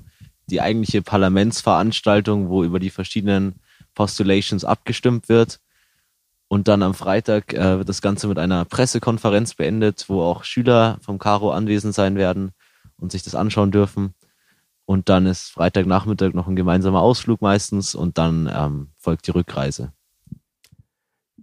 die 0.50 0.62
eigentliche 0.62 1.02
Parlamentsveranstaltung, 1.02 2.50
wo 2.50 2.64
über 2.64 2.80
die 2.80 2.90
verschiedenen 2.90 3.56
Postulations 3.94 4.64
abgestimmt 4.64 5.30
wird. 5.30 5.60
Und 6.50 6.70
dann 6.70 6.82
am 6.84 6.94
Freitag 6.94 7.54
äh, 7.54 7.78
wird 7.78 7.90
das 7.90 8.02
Ganze 8.02 8.28
mit 8.28 8.40
einer 8.40 8.64
Pressekonferenz 8.64 9.56
beendet, 9.56 10.06
wo 10.08 10.22
auch 10.22 10.46
Schüler 10.46 10.98
vom 11.02 11.20
Caro 11.20 11.52
anwesend 11.52 11.94
sein 11.94 12.16
werden 12.16 12.52
und 12.98 13.12
sich 13.12 13.24
das 13.24 13.36
anschauen 13.36 13.72
dürfen. 13.72 14.14
Und 14.86 15.10
dann 15.10 15.26
ist 15.26 15.50
Freitagnachmittag 15.50 16.34
noch 16.34 16.48
ein 16.48 16.56
gemeinsamer 16.56 17.02
Ausflug 17.02 17.42
meistens 17.42 17.96
und 17.96 18.18
dann 18.18 18.50
ähm, 18.54 18.92
folgt 18.98 19.28
die 19.28 19.32
Rückreise. 19.32 19.92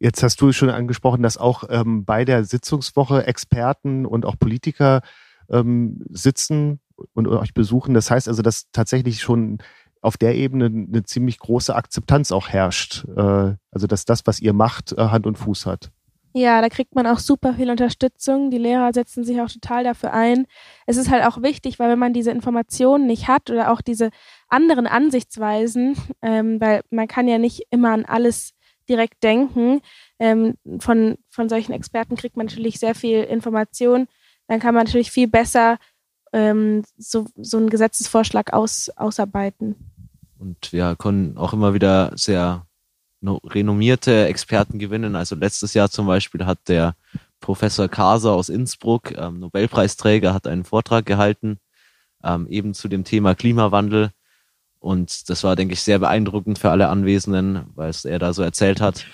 Jetzt 0.01 0.23
hast 0.23 0.41
du 0.41 0.53
schon 0.53 0.71
angesprochen, 0.71 1.23
dass 1.23 1.37
auch 1.37 1.65
ähm, 1.69 2.05
bei 2.05 2.25
der 2.25 2.45
Sitzungswoche 2.45 3.27
Experten 3.27 4.07
und 4.07 4.27
auch 4.27 4.39
Politiker 4.39 5.03
ähm, 5.51 6.05
sitzen 6.11 6.81
und 7.13 7.29
euch 7.29 7.55
besuchen. 7.55 7.95
Das 7.95 8.11
heißt 8.11 8.29
also, 8.29 8.43
dass 8.43 8.71
tatsächlich 8.73 9.21
schon 9.21 9.59
auf 10.01 10.17
der 10.19 10.35
Ebene 10.35 10.67
eine 10.67 11.05
ziemlich 11.05 11.39
große 11.39 11.75
Akzeptanz 11.75 12.33
auch 12.33 12.49
herrscht. 12.49 13.07
Äh, 13.17 13.55
also 13.71 13.87
dass 13.87 14.05
das, 14.05 14.27
was 14.27 14.41
ihr 14.41 14.53
macht, 14.53 14.93
äh, 14.93 15.09
Hand 15.09 15.27
und 15.27 15.39
Fuß 15.39 15.67
hat. 15.67 15.91
Ja, 16.37 16.61
da 16.61 16.69
kriegt 16.69 16.97
man 16.97 17.07
auch 17.07 17.21
super 17.21 17.55
viel 17.55 17.71
Unterstützung. 17.71 18.51
Die 18.51 18.59
Lehrer 18.59 18.93
setzen 18.93 19.23
sich 19.23 19.41
auch 19.41 19.49
total 19.49 19.85
dafür 19.85 20.13
ein. 20.13 20.47
Es 20.85 20.97
ist 20.97 21.09
halt 21.09 21.25
auch 21.25 21.43
wichtig, 21.43 21.79
weil 21.79 21.91
wenn 21.91 21.99
man 21.99 22.13
diese 22.13 22.33
Informationen 22.33 23.07
nicht 23.07 23.29
hat 23.29 23.51
oder 23.51 23.71
auch 23.71 23.81
diese 23.81 24.11
anderen 24.49 24.89
Ansichtsweisen, 24.89 25.97
ähm, 26.23 26.61
weil 26.61 26.83
man 26.91 27.07
kann 27.07 27.29
ja 27.29 27.39
nicht 27.39 27.63
immer 27.71 27.93
an 27.93 28.05
alles 28.05 28.54
direkt 28.89 29.23
denken. 29.23 29.81
Ähm, 30.19 30.55
von, 30.79 31.17
von 31.31 31.49
solchen 31.49 31.73
Experten 31.73 32.17
kriegt 32.17 32.37
man 32.37 32.47
natürlich 32.47 32.79
sehr 32.79 32.95
viel 32.95 33.23
Information. 33.23 34.07
Dann 34.47 34.61
kann 34.61 34.75
man 34.75 34.85
natürlich 34.85 35.11
viel 35.11 35.29
besser 35.29 35.79
ähm, 36.33 36.83
so, 36.99 37.27
so 37.37 37.57
einen 37.57 37.71
Gesetzesvorschlag 37.71 38.53
aus, 38.53 38.91
ausarbeiten. 38.97 39.77
Und 40.39 40.73
wir 40.73 40.97
können 40.97 41.39
auch 41.39 41.53
immer 41.53 41.75
wieder 41.75 42.13
sehr 42.17 42.67
renommierte 43.23 44.27
Experten 44.27 44.79
gewinnen. 44.79 45.17
Also 45.17 45.35
letztes 45.35 45.73
Jahr 45.73 45.89
zum 45.89 46.07
Beispiel 46.07 46.45
hat 46.45 46.69
der 46.69 46.95
Professor 47.41 47.89
Kaser 47.89 48.33
aus 48.33 48.49
Innsbruck, 48.49 49.13
ähm, 49.17 49.41
Nobelpreisträger, 49.41 50.35
hat 50.35 50.47
einen 50.47 50.65
Vortrag 50.65 51.07
gehalten, 51.07 51.59
ähm, 52.23 52.47
eben 52.49 52.75
zu 52.75 52.89
dem 52.89 53.05
Thema 53.05 53.35
Klimawandel. 53.35 54.11
Und 54.85 55.31
das 55.31 55.43
war, 55.45 55.57
denke 55.57 55.73
ich, 55.73 55.81
sehr 55.81 55.99
beeindruckend 55.99 56.59
für 56.59 56.69
alle 56.71 56.91
Anwesenden, 56.91 57.65
weil 57.75 57.89
es 57.89 58.05
er 58.05 58.19
da 58.19 58.35
so 58.35 58.43
erzählt 58.43 58.83
hat. 58.83 59.07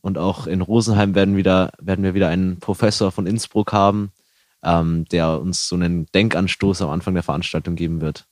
Und 0.00 0.16
auch 0.16 0.46
in 0.46 0.60
Rosenheim 0.60 1.16
werden, 1.16 1.36
wieder, 1.36 1.72
werden 1.80 2.04
wir 2.04 2.14
wieder 2.14 2.28
einen 2.28 2.60
Professor 2.60 3.10
von 3.10 3.26
Innsbruck 3.26 3.72
haben, 3.72 4.12
ähm, 4.62 5.06
der 5.06 5.40
uns 5.40 5.66
so 5.66 5.74
einen 5.74 6.06
Denkanstoß 6.14 6.82
am 6.82 6.90
Anfang 6.90 7.14
der 7.14 7.24
Veranstaltung 7.24 7.74
geben 7.74 8.00
wird. 8.00 8.28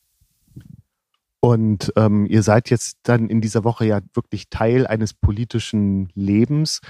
Und 1.40 1.92
ähm, 1.96 2.24
ihr 2.26 2.44
seid 2.44 2.70
jetzt 2.70 2.98
dann 3.02 3.30
in 3.30 3.40
dieser 3.40 3.64
Woche 3.64 3.84
ja 3.84 3.98
wirklich 4.14 4.48
Teil 4.48 4.86
eines 4.86 5.12
politischen 5.12 6.10
Lebens. 6.14 6.82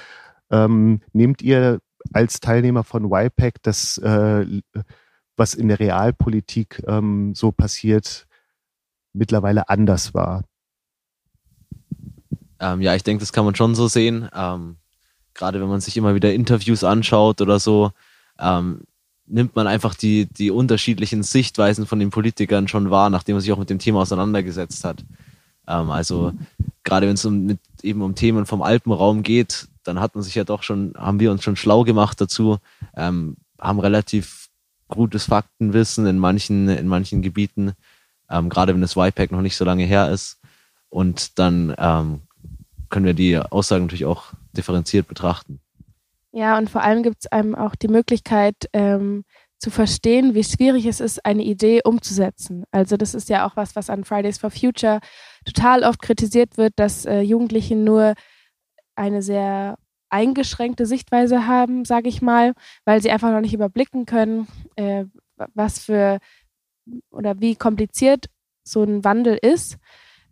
Ähm, 0.51 1.01
nehmt 1.15 1.41
ihr 1.41 1.79
als 2.13 2.41
Teilnehmer 2.41 2.85
von 2.85 3.11
YPAC 3.11 3.63
das, 3.63 3.97
äh, 3.97 4.45
was 5.39 5.55
in 5.55 5.69
der 5.69 5.81
Realpolitik 5.81 6.83
ähm, 6.87 7.35
so 7.35 7.51
passiert, 7.51 8.26
mittlerweile 9.17 9.69
anders 9.69 10.15
war. 10.15 10.45
Ähm, 12.61 12.81
ja, 12.81 12.95
ich 12.95 13.03
denke, 13.03 13.21
das 13.21 13.33
kann 13.33 13.45
man 13.45 13.55
schon 13.55 13.75
so 13.75 13.89
sehen. 13.89 14.29
Ähm, 14.35 14.77
Gerade 15.35 15.61
wenn 15.61 15.69
man 15.69 15.81
sich 15.81 15.97
immer 15.97 16.15
wieder 16.15 16.33
Interviews 16.33 16.83
anschaut 16.83 17.43
oder 17.43 17.59
so, 17.59 17.93
ähm, 18.39 18.83
nimmt 19.27 19.55
man 19.55 19.67
einfach 19.67 19.95
die, 19.95 20.27
die 20.27 20.51
unterschiedlichen 20.51 21.23
Sichtweisen 21.23 21.87
von 21.87 21.99
den 21.99 22.11
Politikern 22.11 22.69
schon 22.69 22.91
wahr, 22.91 23.11
nachdem 23.11 23.35
man 23.35 23.43
sich 23.43 23.53
auch 23.53 23.59
mit 23.59 23.69
dem 23.69 23.79
Thema 23.79 24.01
auseinandergesetzt 24.01 24.85
hat. 24.85 25.05
Ähm, 25.67 25.91
also 25.91 26.33
gerade 26.85 27.07
wenn 27.07 27.15
es 27.15 27.25
um, 27.25 27.59
eben 27.83 28.03
um 28.03 28.15
Themen 28.15 28.47
vom 28.47 28.63
Alpenraum 28.63 29.23
geht, 29.23 29.69
dann 29.83 30.01
hat 30.01 30.15
man 30.15 30.25
sich 30.25 30.35
ja 30.35 30.45
doch 30.45 30.63
schon, 30.63 30.95
haben 30.97 31.21
wir 31.21 31.31
uns 31.31 31.45
schon 31.45 31.57
schlau 31.57 31.85
gemacht 31.85 32.21
dazu, 32.21 32.59
ähm, 32.97 33.37
haben 33.61 33.81
relativ 33.81 34.49
gutes 34.89 35.25
Faktenwissen 35.25 36.07
in 36.07 36.19
manchen, 36.19 36.69
in 36.69 36.87
manchen 36.87 37.23
Gebieten 37.23 37.73
ähm, 38.31 38.49
gerade 38.49 38.75
wenn 38.75 38.81
das 38.81 38.97
YPAC 38.97 39.33
noch 39.33 39.43
nicht 39.43 39.57
so 39.57 39.65
lange 39.65 39.85
her 39.85 40.11
ist. 40.11 40.41
Und 40.89 41.39
dann 41.39 41.75
ähm, 41.79 42.23
können 42.89 43.07
wir 43.07 43.15
die 43.15 43.39
Aussagen 43.39 43.85
natürlich 43.85 44.07
auch 44.07 44.33
differenziert 44.53 45.09
betrachten. 45.09 45.61
Ja, 46.33 46.59
und 46.59 46.71
vor 46.71 46.83
allem 46.83 47.03
gibt 47.03 47.17
es 47.21 47.33
einem 47.33 47.55
auch 47.55 47.75
die 47.75 47.89
Möglichkeit 47.89 48.57
ähm, 48.73 49.25
zu 49.59 49.71
verstehen, 49.71 50.35
wie 50.35 50.45
schwierig 50.45 50.87
es 50.87 51.01
ist, 51.01 51.25
eine 51.25 51.43
Idee 51.43 51.81
umzusetzen. 51.83 52.65
Also 52.71 52.97
das 52.97 53.15
ist 53.15 53.29
ja 53.29 53.47
auch 53.47 53.57
was, 53.57 53.75
was 53.75 53.89
an 53.89 54.05
Fridays 54.05 54.39
for 54.39 54.51
Future 54.51 55.01
total 55.45 55.83
oft 55.83 56.03
kritisiert 56.03 56.59
wird, 56.59 56.75
dass 56.77 57.07
äh, 57.07 57.21
Jugendliche 57.21 57.75
nur 57.75 58.15
eine 58.97 59.23
sehr 59.23 59.79
eingeschränkte 60.11 60.87
Sichtweise 60.87 61.47
haben, 61.47 61.85
sage 61.85 62.09
ich 62.09 62.23
mal, 62.23 62.55
weil 62.85 63.03
sie 63.03 63.11
einfach 63.11 63.31
noch 63.31 63.41
nicht 63.41 63.55
überblicken 63.55 64.07
können, 64.07 64.47
äh, 64.77 65.05
was 65.55 65.79
für 65.81 66.19
oder 67.11 67.41
wie 67.41 67.57
kompliziert 67.57 68.27
so 68.65 68.83
ein 68.83 69.05
Wandel 69.05 69.39
ist. 69.41 69.79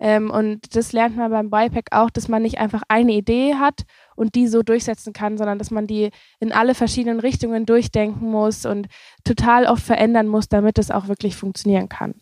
Ähm, 0.01 0.31
und 0.31 0.75
das 0.75 0.93
lernt 0.93 1.17
man 1.17 1.31
beim 1.31 1.51
BIPAC 1.51 1.87
auch, 1.93 2.11
dass 2.11 2.29
man 2.29 2.43
nicht 2.43 2.59
einfach 2.59 2.83
eine 2.89 3.13
Idee 3.13 3.55
hat 3.55 3.85
und 4.17 4.35
die 4.35 4.49
so 4.49 4.63
durchsetzen 4.63 5.13
kann, 5.13 5.39
sondern 5.39 5.59
dass 5.59 5.71
man 5.71 5.87
die 5.87 6.11
in 6.41 6.53
alle 6.53 6.75
verschiedenen 6.75 7.21
Richtungen 7.21 7.65
durchdenken 7.65 8.31
muss 8.31 8.67
und 8.67 8.89
total 9.25 9.67
oft 9.67 9.85
verändern 9.85 10.27
muss, 10.27 10.49
damit 10.49 10.79
es 10.79 10.91
auch 10.91 11.09
wirklich 11.09 11.37
funktionieren 11.37 11.89
kann. 11.89 12.15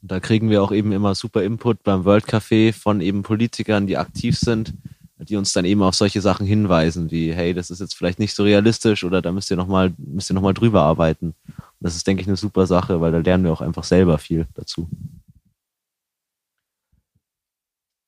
Da 0.00 0.20
kriegen 0.20 0.48
wir 0.48 0.62
auch 0.62 0.72
eben 0.72 0.92
immer 0.92 1.14
super 1.14 1.42
Input 1.42 1.82
beim 1.82 2.04
World 2.04 2.24
Café 2.24 2.72
von 2.72 3.00
eben 3.00 3.22
Politikern, 3.22 3.86
die 3.86 3.96
aktiv 3.96 4.38
sind, 4.38 4.72
die 5.18 5.36
uns 5.36 5.52
dann 5.52 5.64
eben 5.64 5.82
auf 5.82 5.96
solche 5.96 6.20
Sachen 6.20 6.46
hinweisen, 6.46 7.10
wie, 7.10 7.32
hey, 7.32 7.52
das 7.52 7.70
ist 7.70 7.80
jetzt 7.80 7.94
vielleicht 7.94 8.20
nicht 8.20 8.34
so 8.34 8.44
realistisch 8.44 9.02
oder 9.04 9.20
da 9.20 9.32
müsst 9.32 9.50
ihr 9.50 9.56
nochmal, 9.56 9.92
müsst 9.98 10.30
ihr 10.30 10.34
nochmal 10.34 10.54
drüber 10.54 10.82
arbeiten. 10.82 11.34
Das 11.80 11.94
ist, 11.94 12.06
denke 12.06 12.22
ich, 12.22 12.28
eine 12.28 12.36
super 12.36 12.66
Sache, 12.66 13.00
weil 13.00 13.12
da 13.12 13.18
lernen 13.18 13.44
wir 13.44 13.52
auch 13.52 13.60
einfach 13.60 13.84
selber 13.84 14.18
viel 14.18 14.46
dazu. 14.54 14.88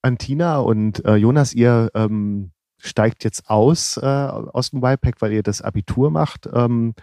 Antina 0.02 0.58
und 0.58 1.04
äh, 1.04 1.16
Jonas, 1.16 1.52
ihr 1.52 1.90
ähm, 1.94 2.52
steigt 2.78 3.22
jetzt 3.24 3.48
aus 3.50 3.96
äh, 3.98 4.06
aus 4.06 4.70
dem 4.70 4.82
YPAC, 4.82 5.20
weil 5.20 5.32
ihr 5.32 5.42
das 5.42 5.62
Abitur 5.62 6.10
macht. 6.10 6.48
Ähm, 6.52 6.94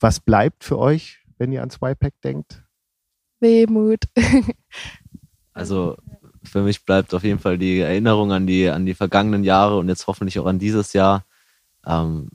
was 0.00 0.20
bleibt 0.20 0.64
für 0.64 0.78
euch, 0.78 1.20
wenn 1.38 1.52
ihr 1.52 1.60
ans 1.60 1.78
YPAC 1.82 2.14
denkt? 2.22 2.62
Wehmut. 3.40 4.04
also 5.52 5.96
für 6.44 6.62
mich 6.62 6.84
bleibt 6.84 7.14
auf 7.14 7.24
jeden 7.24 7.38
Fall 7.38 7.58
die 7.58 7.80
Erinnerung 7.80 8.32
an 8.32 8.46
die, 8.46 8.68
an 8.68 8.86
die 8.86 8.94
vergangenen 8.94 9.44
Jahre 9.44 9.78
und 9.78 9.88
jetzt 9.88 10.06
hoffentlich 10.06 10.38
auch 10.38 10.46
an 10.46 10.58
dieses 10.58 10.92
Jahr. 10.92 11.24
Ähm, 11.86 12.30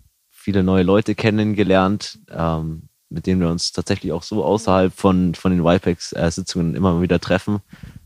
viele 0.48 0.64
neue 0.64 0.84
Leute 0.84 1.14
kennengelernt, 1.14 2.20
ähm, 2.32 2.84
mit 3.10 3.28
denen 3.28 3.42
wir 3.42 3.50
uns 3.50 3.74
tatsächlich 3.74 4.14
auch 4.14 4.24
so 4.24 4.46
außerhalb 4.46 4.94
von, 4.94 5.36
von 5.36 5.52
den 5.52 5.66
YPEX-Sitzungen 5.66 6.74
immer 6.74 6.94
mal 6.94 7.02
wieder 7.02 7.20
treffen. 7.20 7.60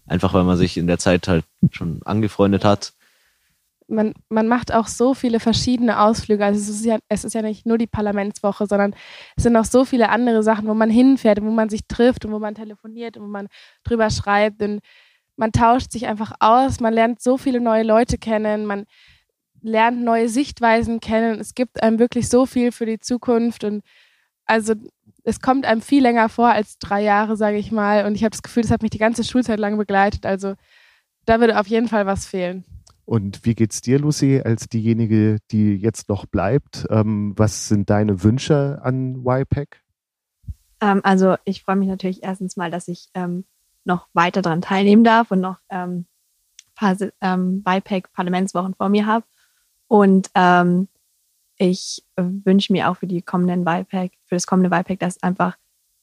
Einfach 0.08 0.34
weil 0.34 0.43
man 0.43 0.58
sich 0.58 0.75
in 0.75 0.88
der 0.88 0.97
Zeit 0.97 1.27
halt 1.27 1.45
schon 1.69 2.01
angefreundet 2.04 2.65
hat. 2.65 2.93
Man, 3.88 4.15
man 4.30 4.47
macht 4.47 4.73
auch 4.73 4.88
so 4.88 5.13
viele 5.13 5.39
verschiedene 5.39 5.99
Ausflüge. 5.99 6.43
Also 6.43 6.60
es 6.60 6.67
ist, 6.67 6.84
ja, 6.84 6.97
es 7.10 7.25
ist 7.25 7.36
ja 7.36 7.43
nicht 7.43 7.67
nur 7.67 7.77
die 7.77 7.86
Parlamentswoche, 7.86 8.65
sondern 8.65 8.95
es 9.36 9.43
sind 9.43 9.56
auch 9.56 9.65
so 9.65 9.86
viele 9.86 10.10
andere 10.10 10.41
Sachen, 10.41 10.67
wo 10.67 10.73
man 10.73 10.89
hinfährt, 10.89 11.43
wo 11.43 11.51
man 11.51 11.69
sich 11.69 11.82
trifft 11.88 12.25
und 12.25 12.32
wo 12.32 12.39
man 12.39 12.56
telefoniert 12.56 13.17
und 13.17 13.25
wo 13.25 13.27
man 13.27 13.49
drüber 13.84 14.10
schreibt. 14.10 14.63
Und 14.63 14.80
man 15.36 15.51
tauscht 15.51 15.91
sich 15.91 16.08
einfach 16.08 16.32
aus, 16.39 16.80
man 16.80 16.95
lernt 16.95 17.21
so 17.21 17.38
viele 17.38 17.62
neue 17.62 17.84
Leute 17.84 18.17
kennen, 18.17 18.65
man 18.65 18.86
lernt 19.62 20.02
neue 20.04 20.30
Sichtweisen 20.30 21.00
kennen. 21.00 21.39
Es 21.39 21.54
gibt 21.54 21.84
einem 21.84 22.00
wirklich 22.00 22.30
so 22.30 22.45
viel 22.45 22.71
für 22.71 22.86
die 22.86 23.00
Zukunft 23.00 23.63
und 23.63 23.84
also 24.45 24.74
es 25.24 25.39
kommt 25.39 25.65
einem 25.65 25.82
viel 25.82 26.02
länger 26.02 26.30
vor 26.30 26.50
als 26.50 26.80
drei 26.80 27.04
Jahre, 27.04 27.38
sage 27.38 27.58
ich 27.58 27.71
mal. 27.71 28.06
Und 28.06 28.15
ich 28.15 28.24
habe 28.24 28.32
das 28.32 28.41
Gefühl, 28.41 28.63
das 28.63 28.71
hat 28.71 28.82
mich 28.82 28.91
die 28.91 28.97
ganze 28.97 29.24
Schulzeit 29.24 29.60
lang 29.60 29.78
begleitet. 29.78 30.26
Also 30.26 30.56
da 31.26 31.39
würde 31.39 31.60
auf 31.60 31.67
jeden 31.67 31.88
Fall 31.88 32.06
was 32.06 32.26
fehlen. 32.26 32.65
Und 33.06 33.45
wie 33.45 33.56
geht's 33.56 33.82
dir, 33.82 34.00
Lucy, 34.00 34.41
als 34.43 34.67
diejenige, 34.67 35.38
die 35.52 35.76
jetzt 35.76 36.10
noch 36.10 36.26
bleibt? 36.26 36.88
Ähm, 36.89 37.34
was 37.36 37.67
sind 37.67 37.89
deine 37.89 38.24
Wünsche 38.24 38.80
an 38.84 39.24
YPAC? 39.26 39.82
Ähm, 40.82 41.02
also 41.04 41.36
ich 41.43 41.63
freue 41.63 41.76
mich 41.76 41.89
natürlich 41.89 42.24
erstens 42.24 42.58
mal, 42.58 42.71
dass 42.71 42.88
ich 42.88 43.10
ähm, 43.13 43.45
noch 43.84 44.08
weiter 44.13 44.41
daran 44.41 44.62
teilnehmen 44.62 45.04
darf 45.04 45.32
und 45.32 45.41
noch 45.41 45.58
ähm, 45.69 46.06
paar 46.76 46.97
ähm, 47.21 47.63
BIPAC-Parlamentswochen 47.63 48.76
vor 48.76 48.89
mir 48.89 49.06
habe. 49.06 49.26
Und 49.91 50.32
ähm, 50.36 50.88
ich 51.58 52.01
wünsche 52.15 52.71
mir 52.71 52.89
auch 52.89 52.95
für 52.95 53.08
die 53.08 53.21
kommenden 53.21 53.65
Wahlpack, 53.65 54.13
für 54.25 54.36
das 54.36 54.47
kommende 54.47 54.71
Wahlpack, 54.71 54.99
dass 54.99 55.21
einfach 55.21 55.58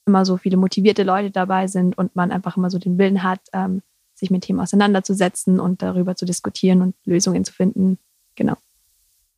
immer 0.05 0.27
so 0.27 0.37
viele 0.37 0.59
motivierte 0.59 1.05
Leute 1.05 1.31
dabei 1.31 1.69
sind 1.69 1.97
und 1.97 2.15
man 2.15 2.31
einfach 2.31 2.59
immer 2.59 2.69
so 2.69 2.79
den 2.79 2.99
Willen 2.99 3.23
hat, 3.23 3.41
ähm, 3.55 3.81
sich 4.15 4.31
mit 4.31 4.43
Themen 4.43 4.61
auseinanderzusetzen 4.61 5.59
und 5.59 5.81
darüber 5.81 6.17
zu 6.17 6.27
diskutieren 6.27 6.83
und 6.83 6.97
Lösungen 7.07 7.47
zu 7.47 7.55
finden. 7.55 7.97
Genau. 8.35 8.59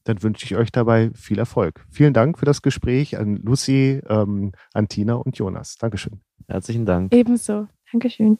Dann 0.02 0.20
wünsche 0.20 0.44
ich 0.44 0.56
euch 0.56 0.72
dabei 0.72 1.12
viel 1.14 1.38
Erfolg. 1.38 1.86
Vielen 1.88 2.12
Dank 2.12 2.36
für 2.36 2.44
das 2.44 2.60
Gespräch 2.60 3.18
an 3.18 3.36
Lucy, 3.36 4.02
ähm, 4.08 4.50
an 4.74 4.88
Tina 4.88 5.14
und 5.14 5.38
Jonas. 5.38 5.76
Dankeschön. 5.78 6.22
Herzlichen 6.48 6.86
Dank. 6.86 7.14
Ebenso. 7.14 7.68
Dankeschön. 7.92 8.36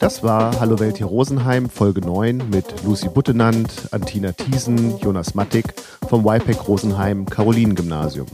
Das 0.00 0.22
war 0.22 0.58
Hallo 0.58 0.80
Welt 0.80 0.96
hier 0.96 1.08
Rosenheim, 1.08 1.68
Folge 1.68 2.00
9 2.00 2.48
mit 2.48 2.64
Lucy 2.84 3.10
Buttenand, 3.10 3.88
Antina 3.90 4.32
Thiesen, 4.32 4.98
Jonas 4.98 5.34
Mattig 5.34 5.74
vom 6.08 6.26
YPEC 6.26 6.66
Rosenheim 6.66 7.26
Caroline 7.26 7.74
Gymnasium. 7.74 8.24